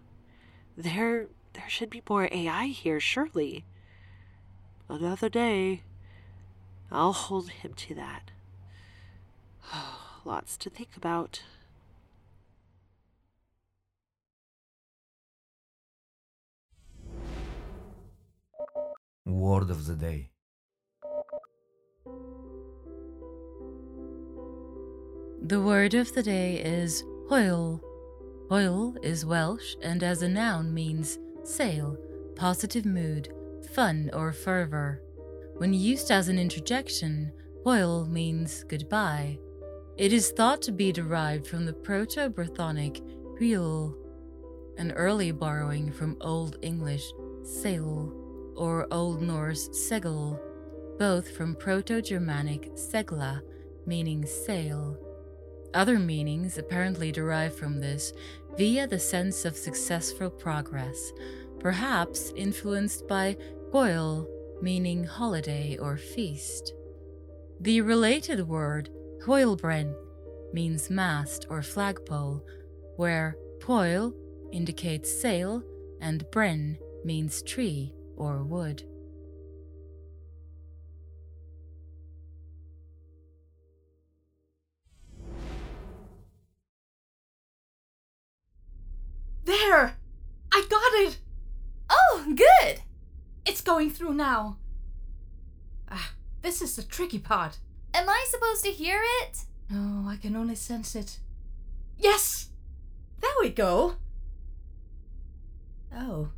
There, 0.77 1.27
there 1.53 1.69
should 1.69 1.89
be 1.89 2.01
more 2.09 2.29
AI 2.31 2.67
here, 2.67 2.99
surely. 2.99 3.65
Another 4.87 5.29
day. 5.29 5.83
I'll 6.91 7.13
hold 7.13 7.49
him 7.49 7.73
to 7.73 7.95
that. 7.95 8.31
Lots 10.25 10.57
to 10.57 10.69
think 10.69 10.89
about. 10.97 11.43
Word 19.25 19.69
of 19.69 19.85
the 19.85 19.95
day. 19.95 20.31
The 25.41 25.61
word 25.61 25.93
of 25.93 26.13
the 26.13 26.23
day 26.23 26.57
is 26.57 27.03
hwyl. 27.27 27.81
Hwyl 28.49 28.97
is 29.03 29.25
Welsh 29.25 29.75
and 29.81 30.03
as 30.03 30.21
a 30.21 30.27
noun 30.27 30.73
means 30.73 31.19
sail, 31.43 31.97
positive 32.35 32.85
mood, 32.85 33.33
fun, 33.73 34.09
or 34.13 34.33
fervor. 34.33 35.01
When 35.59 35.73
used 35.73 36.09
as 36.09 36.29
an 36.29 36.39
interjection, 36.39 37.33
Hwyl 37.65 38.07
means 38.09 38.63
goodbye. 38.69 39.39
It 39.97 40.13
is 40.13 40.31
thought 40.31 40.61
to 40.61 40.71
be 40.71 40.93
derived 40.93 41.45
from 41.45 41.65
the 41.65 41.73
Proto 41.73 42.29
Brythonic 42.29 43.01
huil, 43.37 43.93
an 44.77 44.93
early 44.93 45.33
borrowing 45.33 45.91
from 45.91 46.15
Old 46.21 46.55
English 46.61 47.11
sail 47.43 48.13
or 48.55 48.87
Old 48.89 49.21
Norse 49.21 49.67
segel, 49.71 50.39
both 50.97 51.29
from 51.35 51.55
Proto 51.55 52.01
Germanic 52.01 52.73
segla, 52.75 53.41
meaning 53.85 54.25
sail. 54.25 54.97
Other 55.73 55.99
meanings 55.99 56.57
apparently 56.57 57.11
derive 57.11 57.53
from 57.53 57.81
this 57.81 58.13
via 58.55 58.87
the 58.87 58.97
sense 58.97 59.43
of 59.43 59.57
successful 59.57 60.29
progress, 60.29 61.11
perhaps 61.59 62.31
influenced 62.37 63.09
by 63.09 63.35
gŵyl, 63.73 64.25
meaning 64.61 65.03
holiday 65.03 65.77
or 65.77 65.97
feast. 65.97 66.73
The 67.61 67.81
related 67.81 68.47
word 68.47 68.89
hwylbren 69.25 69.93
means 70.53 70.89
mast 70.89 71.45
or 71.49 71.61
flagpole, 71.61 72.43
where 72.95 73.35
poil 73.59 74.13
indicates 74.51 75.21
sail 75.21 75.63
and 76.01 76.25
bren 76.31 76.77
means 77.03 77.41
tree 77.43 77.93
or 78.15 78.43
wood. 78.43 78.83
Going 93.69 93.91
through 93.91 94.15
now. 94.15 94.57
Ah, 95.91 96.13
this 96.41 96.59
is 96.59 96.75
the 96.75 96.81
tricky 96.81 97.19
part. 97.19 97.59
Am 97.93 98.09
I 98.09 98.25
supposed 98.27 98.65
to 98.65 98.71
hear 98.71 98.99
it? 99.21 99.43
No, 99.69 100.09
I 100.09 100.15
can 100.15 100.35
only 100.35 100.55
sense 100.55 100.95
it. 100.95 101.19
Yes! 101.95 102.49
There 103.21 103.29
we 103.39 103.49
go! 103.49 103.93
Oh. 105.95 106.29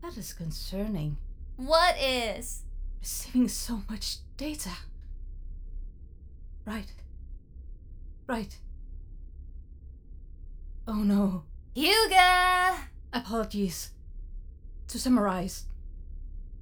That 0.00 0.16
is 0.16 0.32
concerning. 0.32 1.16
What 1.56 1.96
is? 2.00 2.62
Receiving 3.00 3.48
so 3.48 3.82
much 3.90 4.18
data. 4.36 4.70
Right. 6.64 6.92
Right. 8.28 8.56
Oh 10.86 11.02
no. 11.02 11.42
Huga! 11.74 12.76
Apologies. 13.12 13.90
To 14.86 14.98
summarize, 14.98 15.64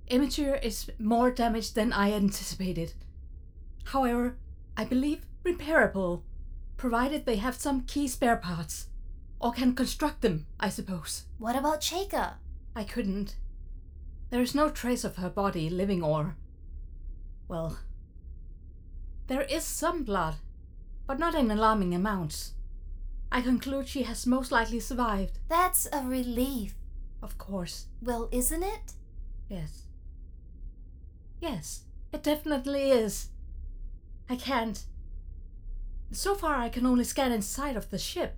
Immature 0.09 0.55
is 0.57 0.91
more 0.99 1.31
damaged 1.31 1.75
than 1.75 1.93
I 1.93 2.13
anticipated. 2.13 2.93
However, 3.85 4.37
I 4.77 4.85
believe 4.85 5.27
repairable, 5.45 6.23
provided 6.77 7.25
they 7.25 7.37
have 7.37 7.57
some 7.57 7.83
key 7.83 8.07
spare 8.07 8.37
parts. 8.37 8.89
Or 9.41 9.53
can 9.53 9.75
construct 9.75 10.23
them, 10.23 10.47
I 10.59 10.69
suppose. 10.69 11.25
What 11.39 11.57
about 11.57 11.81
Chaika? 11.81 12.35
I 12.75 12.85
couldn't. 12.85 13.37
There 14.31 14.41
is 14.41 14.55
no 14.55 14.71
trace 14.71 15.05
of 15.05 15.17
her 15.17 15.29
body, 15.29 15.69
living 15.69 16.03
or. 16.03 16.37
Well. 17.49 17.79
There 19.27 19.43
is 19.43 19.65
some 19.65 20.05
blood, 20.05 20.37
but 21.07 21.19
not 21.19 21.35
in 21.35 21.51
alarming 21.51 21.95
amounts. 21.95 22.53
I 23.31 23.41
conclude 23.41 23.89
she 23.89 24.05
has 24.05 24.27
most 24.27 24.53
likely 24.53 24.81
survived. 24.81 25.39
That's 25.49 25.89
a 25.93 26.03
relief. 26.03 26.75
Of 27.23 27.39
course. 27.39 27.87
Well, 28.01 28.29
isn't 28.31 28.63
it? 28.63 28.93
Yes. 29.49 29.86
Yes, 31.41 31.85
it 32.13 32.23
definitely 32.23 32.91
is. 32.91 33.29
I 34.29 34.37
can't. 34.37 34.85
So 36.13 36.35
far, 36.35 36.57
I 36.57 36.69
can 36.69 36.87
only 36.87 37.05
scan 37.05 37.33
inside 37.33 37.77
of 37.77 37.91
the 37.91 37.99
ship. 37.99 38.37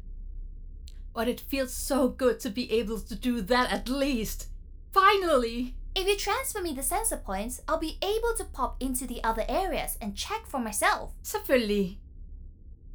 But 1.14 1.28
it 1.28 1.40
feels 1.40 1.72
so 1.72 2.08
good 2.08 2.40
to 2.40 2.50
be 2.50 2.70
able 2.72 3.00
to 3.00 3.14
do 3.14 3.40
that 3.42 3.72
at 3.72 3.88
least. 3.88 4.48
Finally! 4.92 5.74
If 5.94 6.06
you 6.06 6.16
transfer 6.16 6.62
me 6.62 6.72
the 6.74 6.82
sensor 6.82 7.16
points, 7.16 7.60
I'll 7.66 7.78
be 7.78 7.98
able 8.02 8.34
to 8.36 8.44
pop 8.44 8.76
into 8.80 9.06
the 9.06 9.22
other 9.24 9.44
areas 9.48 9.98
and 10.00 10.16
check 10.16 10.46
for 10.46 10.60
myself. 10.60 11.12
Selvfølgelig. 11.22 11.98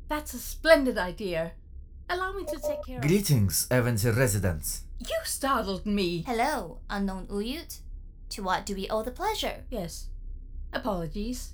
That's 0.08 0.34
a 0.34 0.40
splendid 0.40 0.98
idea. 0.98 1.54
Allow 2.10 2.34
me 2.34 2.46
to 2.46 2.60
take 2.60 2.86
care 2.86 2.98
of. 2.98 3.02
Greetings, 3.02 3.68
Evansi 3.70 4.16
residents. 4.16 4.84
You 5.00 5.18
startled 5.26 5.86
me. 5.86 6.24
Hello, 6.26 6.80
unknown 6.90 7.28
Uyut. 7.28 7.80
To 8.34 8.42
what 8.42 8.66
do 8.66 8.74
we 8.74 8.90
owe 8.90 9.04
the 9.04 9.12
pleasure? 9.12 9.64
Yes. 9.70 10.08
Apologies. 10.74 11.54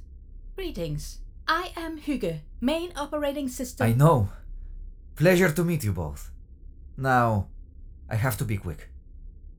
Greetings. 0.56 1.20
I 1.46 1.74
am 1.76 1.98
Hugo, 1.98 2.40
main 2.62 2.94
operating 2.96 3.50
system. 3.50 3.86
I 3.86 3.92
know. 3.92 4.30
Pleasure 5.18 5.52
to 5.52 5.66
meet 5.66 5.84
you 5.84 5.92
both. 5.92 6.32
Now, 6.96 7.50
I 8.10 8.16
have 8.16 8.38
to 8.38 8.46
be 8.46 8.56
quick. 8.56 8.92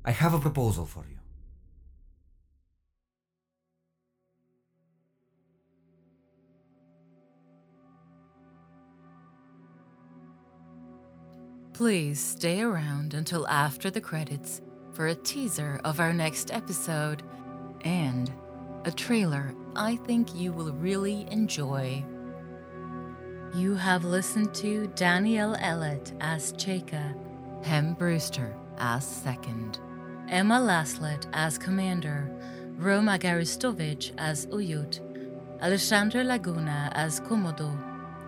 I 0.03 0.13
have 0.13 0.33
a 0.33 0.39
proposal 0.39 0.87
for 0.87 1.05
you. 1.11 1.19
Please 11.75 12.19
stay 12.19 12.63
around 12.63 13.13
until 13.13 13.47
after 13.49 13.91
the 13.91 14.01
credits 14.01 14.63
for 15.01 15.07
a 15.07 15.15
teaser 15.15 15.81
of 15.83 15.99
our 15.99 16.13
next 16.13 16.53
episode 16.53 17.23
and 17.87 18.31
a 18.85 18.91
trailer 18.91 19.55
I 19.75 19.97
think 19.97 20.35
you 20.35 20.53
will 20.53 20.73
really 20.73 21.27
enjoy. 21.31 22.05
You 23.55 23.77
have 23.77 24.05
listened 24.05 24.53
to 24.57 24.89
Danyelle 24.89 25.57
Ellet 25.59 26.13
as 26.21 26.53
Chaika, 26.53 27.17
Hem 27.65 27.95
Brewster 27.95 28.55
as 28.77 29.07
Second, 29.07 29.81
Emma 30.29 30.61
Laslett 30.61 31.27
as 31.33 31.57
Commander, 31.57 32.31
Roma 32.77 33.19
Garustovich 33.19 34.13
as 34.19 34.45
Uyut, 34.49 35.01
Alexandre 35.63 36.23
Laguna 36.23 36.93
as 36.95 37.21
Comodo, 37.21 37.75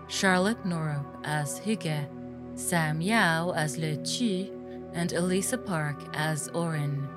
Charlotte 0.08 0.64
Norup 0.64 1.04
as 1.24 1.60
Hygge, 1.60 2.08
Sam 2.54 3.00
Yeow 3.00 3.54
as 3.54 3.76
Lequ, 3.76 4.61
and 4.94 5.12
Elissa 5.12 5.58
Park 5.58 5.96
as 6.14 6.48
Auryn. 6.50 7.08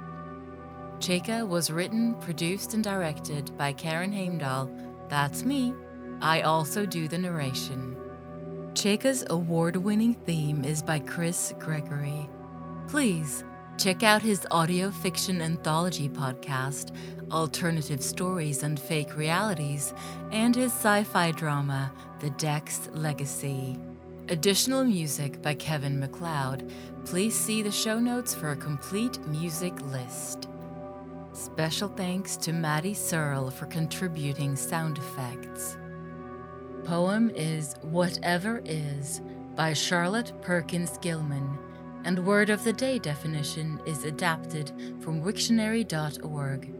Chaika 1.00 1.48
was 1.48 1.72
written, 1.72 2.16
produced, 2.16 2.74
and 2.74 2.84
directed 2.84 3.56
by 3.58 3.74
Karin 3.74 4.12
Heimdahl. 4.12 4.70
That's 5.10 5.44
me. 5.44 5.74
I 6.22 6.42
also 6.42 6.86
do 6.86 7.08
the 7.08 7.18
narration. 7.18 7.96
Chaika's 8.74 9.24
award 9.30 9.76
winning 9.78 10.14
theme 10.14 10.64
is 10.64 10.82
by 10.82 11.00
Chris 11.00 11.54
Gregory. 11.60 12.30
Please 12.88 13.44
check 13.78 14.04
out 14.04 14.22
his 14.22 14.48
audio 14.52 14.90
fiction 14.90 15.42
anthology 15.42 16.10
podcast, 16.10 16.96
Alternative 17.32 18.02
Stories 18.02 18.64
and 18.64 18.80
Fake 18.80 19.16
Realities, 19.16 19.94
and 20.32 20.56
his 20.56 20.72
sci 20.72 21.04
fi 21.04 21.32
drama, 21.32 21.92
The 22.20 22.30
Dex 22.32 22.90
Legacy. 22.94 23.78
Additional 24.28 24.84
music 24.84 25.40
by 25.44 25.54
Kevin 25.54 26.00
MacLeod. 26.00 26.72
Please 27.06 27.40
see 27.40 27.62
the 27.62 27.72
show 27.72 28.00
notes 28.00 28.34
for 28.34 28.50
a 28.50 28.56
complete 28.56 29.20
music 29.28 29.80
list. 29.92 30.50
Special 31.34 31.90
thanks 31.90 32.36
to 32.38 32.52
Maddie 32.52 32.96
Searle 32.96 33.52
for 33.52 33.68
contributing 33.68 34.56
sound 34.56 34.98
effects. 34.98 35.78
Poem 36.86 37.30
is 37.36 37.76
Whatever 37.84 38.64
Is 38.66 39.22
by 39.56 39.74
Charlotte 39.74 40.34
Perkins 40.42 40.98
Gilman, 40.98 41.60
and 42.04 42.26
word 42.26 42.50
of 42.50 42.64
the 42.64 42.74
day 42.74 42.98
definition 42.98 43.80
is 43.86 44.06
adapted 44.06 44.72
from 45.02 45.22
Wiktionary.org. 45.22 46.74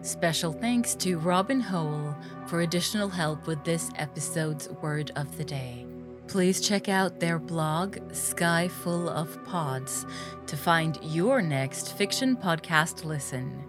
Special 0.00 0.52
thanks 0.54 0.94
to 0.94 1.18
Robin 1.18 1.60
Howell 1.60 2.16
for 2.46 2.62
additional 2.62 3.10
help 3.10 3.46
with 3.46 3.62
this 3.62 3.90
episode's 3.96 4.70
word 4.80 5.10
of 5.16 5.36
the 5.36 5.44
day. 5.44 5.86
Please 6.32 6.62
check 6.62 6.88
out 6.88 7.20
their 7.20 7.38
blog, 7.38 7.98
Sky 8.14 8.66
Full 8.66 9.06
of 9.10 9.44
Pods, 9.44 10.06
to 10.46 10.56
find 10.56 10.98
your 11.02 11.42
next 11.42 11.94
fiction 11.98 12.38
podcast 12.38 13.04
listen. 13.04 13.62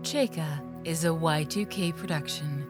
Chaika 0.00 0.62
is 0.86 1.04
a 1.04 1.08
Y2K 1.08 1.94
production. 1.94 2.66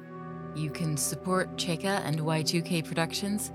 You 0.57 0.71
can 0.71 0.97
support 0.97 1.57
Chaika 1.57 2.05
and 2.05 2.19
Y2K 2.19 2.85
Productions 2.85 3.53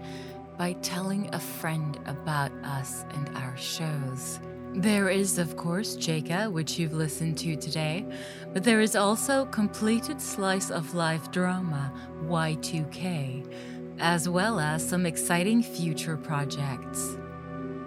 by 0.58 0.72
telling 0.82 1.28
a 1.36 1.40
friend 1.40 2.00
about 2.06 2.54
us 2.64 3.04
and 3.10 3.30
our 3.36 3.58
shows. 3.58 4.40
There 4.74 5.10
is, 5.10 5.38
of 5.38 5.58
course, 5.58 5.98
Chaika, 5.98 6.50
which 6.50 6.80
you've 6.80 6.94
listened 6.94 7.38
to 7.40 7.58
today, 7.58 8.06
but 8.54 8.64
there 8.64 8.80
is 8.80 8.96
also 8.96 9.44
completed 9.48 10.22
slice 10.22 10.72
of 10.72 10.96
life 10.96 11.30
drama, 11.30 11.92
Y2K, 12.24 13.54
as 14.02 14.28
well 14.28 14.60
as 14.60 14.88
some 14.88 15.06
exciting 15.06 15.64
future 15.64 16.18
projects. 16.18 17.16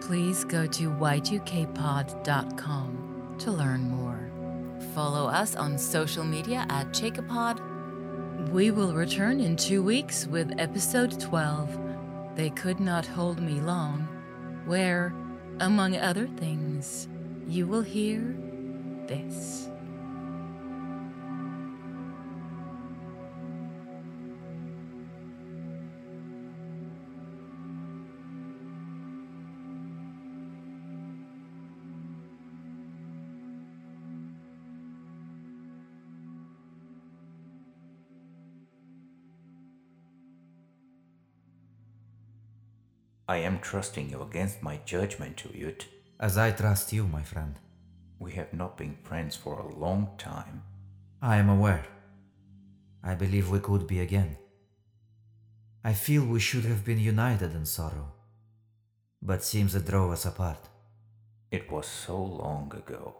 please 0.00 0.44
go 0.44 0.66
to 0.66 0.90
y2kpod.com 0.90 3.36
to 3.38 3.50
learn 3.50 3.88
more. 3.88 4.30
Follow 4.94 5.26
us 5.26 5.56
on 5.56 5.78
social 5.78 6.24
media 6.24 6.66
at 6.68 6.88
Chicopod. 6.88 7.58
We 8.50 8.70
will 8.70 8.92
return 8.92 9.40
in 9.40 9.56
two 9.56 9.82
weeks 9.82 10.26
with 10.26 10.52
episode 10.58 11.18
12 11.18 11.78
They 12.36 12.50
Could 12.50 12.80
Not 12.80 13.06
Hold 13.06 13.40
Me 13.40 13.60
Long, 13.60 14.06
where, 14.66 15.14
among 15.60 15.96
other 15.96 16.26
things, 16.36 17.08
you 17.48 17.66
will 17.66 17.82
hear 17.82 18.36
this. 19.06 19.70
I 43.26 43.38
am 43.38 43.58
trusting 43.60 44.10
you 44.10 44.22
against 44.22 44.62
my 44.62 44.80
judgment, 44.84 45.42
Uyut. 45.48 45.86
As 46.20 46.36
I 46.36 46.50
trust 46.50 46.92
you, 46.92 47.06
my 47.06 47.22
friend. 47.22 47.58
We 48.18 48.32
have 48.32 48.52
not 48.52 48.76
been 48.76 48.96
friends 49.02 49.34
for 49.34 49.58
a 49.58 49.74
long 49.74 50.10
time. 50.18 50.62
I 51.22 51.36
am 51.36 51.48
aware. 51.48 51.86
I 53.02 53.14
believe 53.14 53.50
we 53.50 53.60
could 53.60 53.86
be 53.86 54.00
again. 54.00 54.36
I 55.82 55.92
feel 55.92 56.24
we 56.24 56.40
should 56.40 56.64
have 56.64 56.84
been 56.84 56.98
united 56.98 57.54
in 57.54 57.66
sorrow, 57.66 58.12
but 59.20 59.44
seems 59.44 59.74
it 59.74 59.86
drove 59.86 60.12
us 60.12 60.24
apart. 60.24 60.68
It 61.50 61.70
was 61.70 61.86
so 61.86 62.22
long 62.22 62.72
ago. 62.74 63.16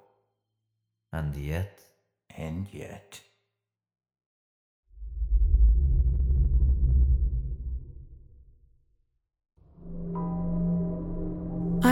And 1.13 1.37
yet, 1.37 1.81
And 2.37 2.67
yet. 2.73 3.21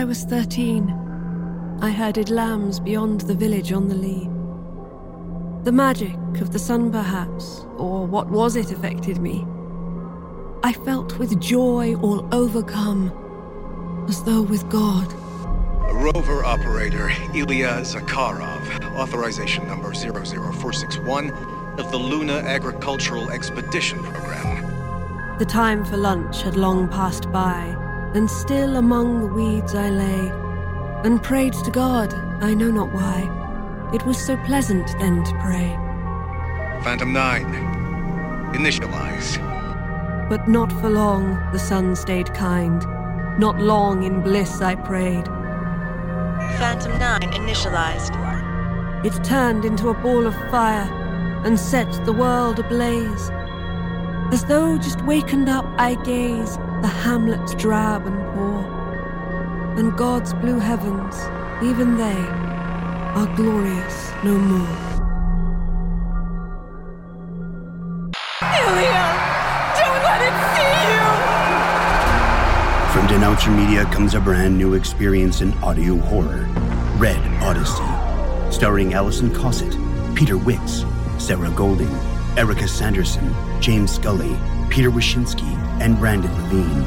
I 0.02 0.04
was 0.04 0.24
13. 0.24 1.78
I 1.80 1.90
herded 1.90 2.28
lambs 2.28 2.80
beyond 2.80 3.20
the 3.20 3.36
village 3.36 3.70
on 3.70 3.86
the 3.86 3.94
Lee. 3.94 4.28
The 5.62 5.70
magic 5.70 6.16
of 6.40 6.52
the 6.52 6.58
sun, 6.58 6.90
perhaps, 6.90 7.64
or 7.76 8.04
what 8.04 8.28
was 8.28 8.56
it, 8.56 8.72
affected 8.72 9.18
me. 9.18 9.46
I 10.64 10.72
felt 10.72 11.20
with 11.20 11.40
joy 11.40 11.94
all 11.94 12.28
overcome, 12.34 13.12
as 14.08 14.24
though 14.24 14.42
with 14.42 14.68
God. 14.68 15.06
Rover 15.92 16.44
operator 16.44 17.08
Ilya 17.32 17.82
Zakharov, 17.82 18.96
authorization 18.96 19.68
number 19.68 19.94
00461 19.94 21.30
of 21.78 21.92
the 21.92 21.98
Luna 21.98 22.38
Agricultural 22.38 23.30
Expedition 23.30 24.02
Program. 24.02 25.38
The 25.38 25.46
time 25.46 25.84
for 25.84 25.96
lunch 25.96 26.42
had 26.42 26.56
long 26.56 26.88
passed 26.88 27.30
by, 27.30 27.71
and 28.14 28.30
still 28.30 28.76
among 28.76 29.20
the 29.20 29.26
weeds 29.26 29.74
I 29.74 29.90
lay, 29.90 30.30
and 31.04 31.22
prayed 31.22 31.54
to 31.54 31.70
God, 31.70 32.12
I 32.42 32.54
know 32.54 32.70
not 32.70 32.92
why. 32.92 33.28
It 33.94 34.04
was 34.04 34.18
so 34.18 34.36
pleasant 34.38 34.86
then 34.98 35.24
to 35.24 35.32
pray. 35.42 35.76
Phantom 36.82 37.12
9, 37.12 37.44
initialize. 38.54 39.38
But 40.28 40.48
not 40.48 40.72
for 40.80 40.90
long 40.90 41.38
the 41.52 41.58
sun 41.58 41.96
stayed 41.96 42.32
kind. 42.34 42.84
Not 43.38 43.58
long 43.58 44.02
in 44.02 44.20
bliss 44.22 44.60
I 44.60 44.74
prayed. 44.74 45.26
Phantom 46.58 46.98
9 46.98 47.20
initialized. 47.20 48.14
It 49.04 49.24
turned 49.24 49.64
into 49.64 49.88
a 49.88 49.94
ball 49.94 50.26
of 50.26 50.34
fire 50.50 50.88
and 51.44 51.58
set 51.58 51.90
the 52.04 52.12
world 52.12 52.58
ablaze. 52.58 53.30
As 54.32 54.44
though 54.44 54.78
just 54.78 55.02
wakened 55.02 55.48
up, 55.48 55.64
I 55.76 55.94
gaze, 55.96 56.56
the 56.82 56.88
hamlets 56.88 57.54
drab 57.54 58.06
and 58.06 58.34
poor. 58.34 58.58
And 59.78 59.96
God's 59.96 60.34
blue 60.34 60.58
heavens, 60.58 61.16
even 61.62 61.96
they, 61.96 62.18
are 63.14 63.32
glorious 63.36 64.10
no 64.24 64.36
more. 64.36 64.76
Ilya! 68.42 69.04
Don't 69.78 70.02
let 70.02 70.20
it 70.26 70.36
see 70.54 70.74
you! 70.90 71.02
From 72.92 73.06
Denouncer 73.06 73.56
Media 73.56 73.84
comes 73.92 74.14
a 74.14 74.20
brand 74.20 74.58
new 74.58 74.74
experience 74.74 75.40
in 75.40 75.52
audio 75.62 75.96
horror 75.96 76.48
Red 76.96 77.22
Odyssey. 77.42 78.52
Starring 78.52 78.94
Allison 78.94 79.32
Cossett, 79.32 79.76
Peter 80.16 80.36
Wicks, 80.36 80.84
Sarah 81.18 81.50
Golding, 81.52 81.94
Erica 82.36 82.66
Sanderson, 82.66 83.32
James 83.60 83.92
Scully, 83.92 84.36
Peter 84.72 84.90
Wyszynski, 84.90 85.44
and 85.82 85.98
Brandon 85.98 86.32
Levine. 86.44 86.82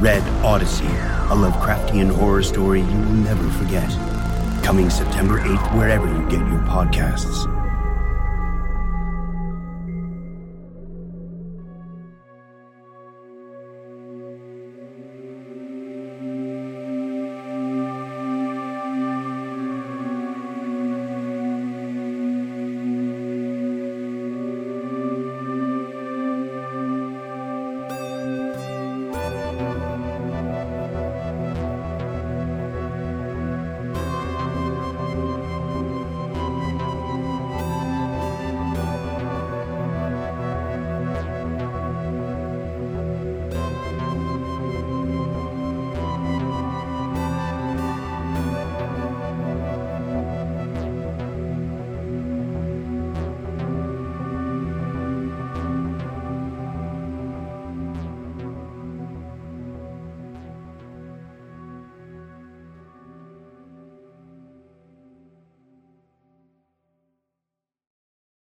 Red 0.00 0.22
Odyssey, 0.42 0.86
a 0.86 1.34
Lovecraftian 1.36 2.10
horror 2.10 2.42
story 2.42 2.80
you 2.80 2.86
will 2.86 3.12
never 3.12 3.46
forget. 3.50 3.90
Coming 4.64 4.88
September 4.88 5.38
8th, 5.38 5.76
wherever 5.76 6.06
you 6.06 6.22
get 6.30 6.40
your 6.48 6.60
podcasts. 6.60 7.53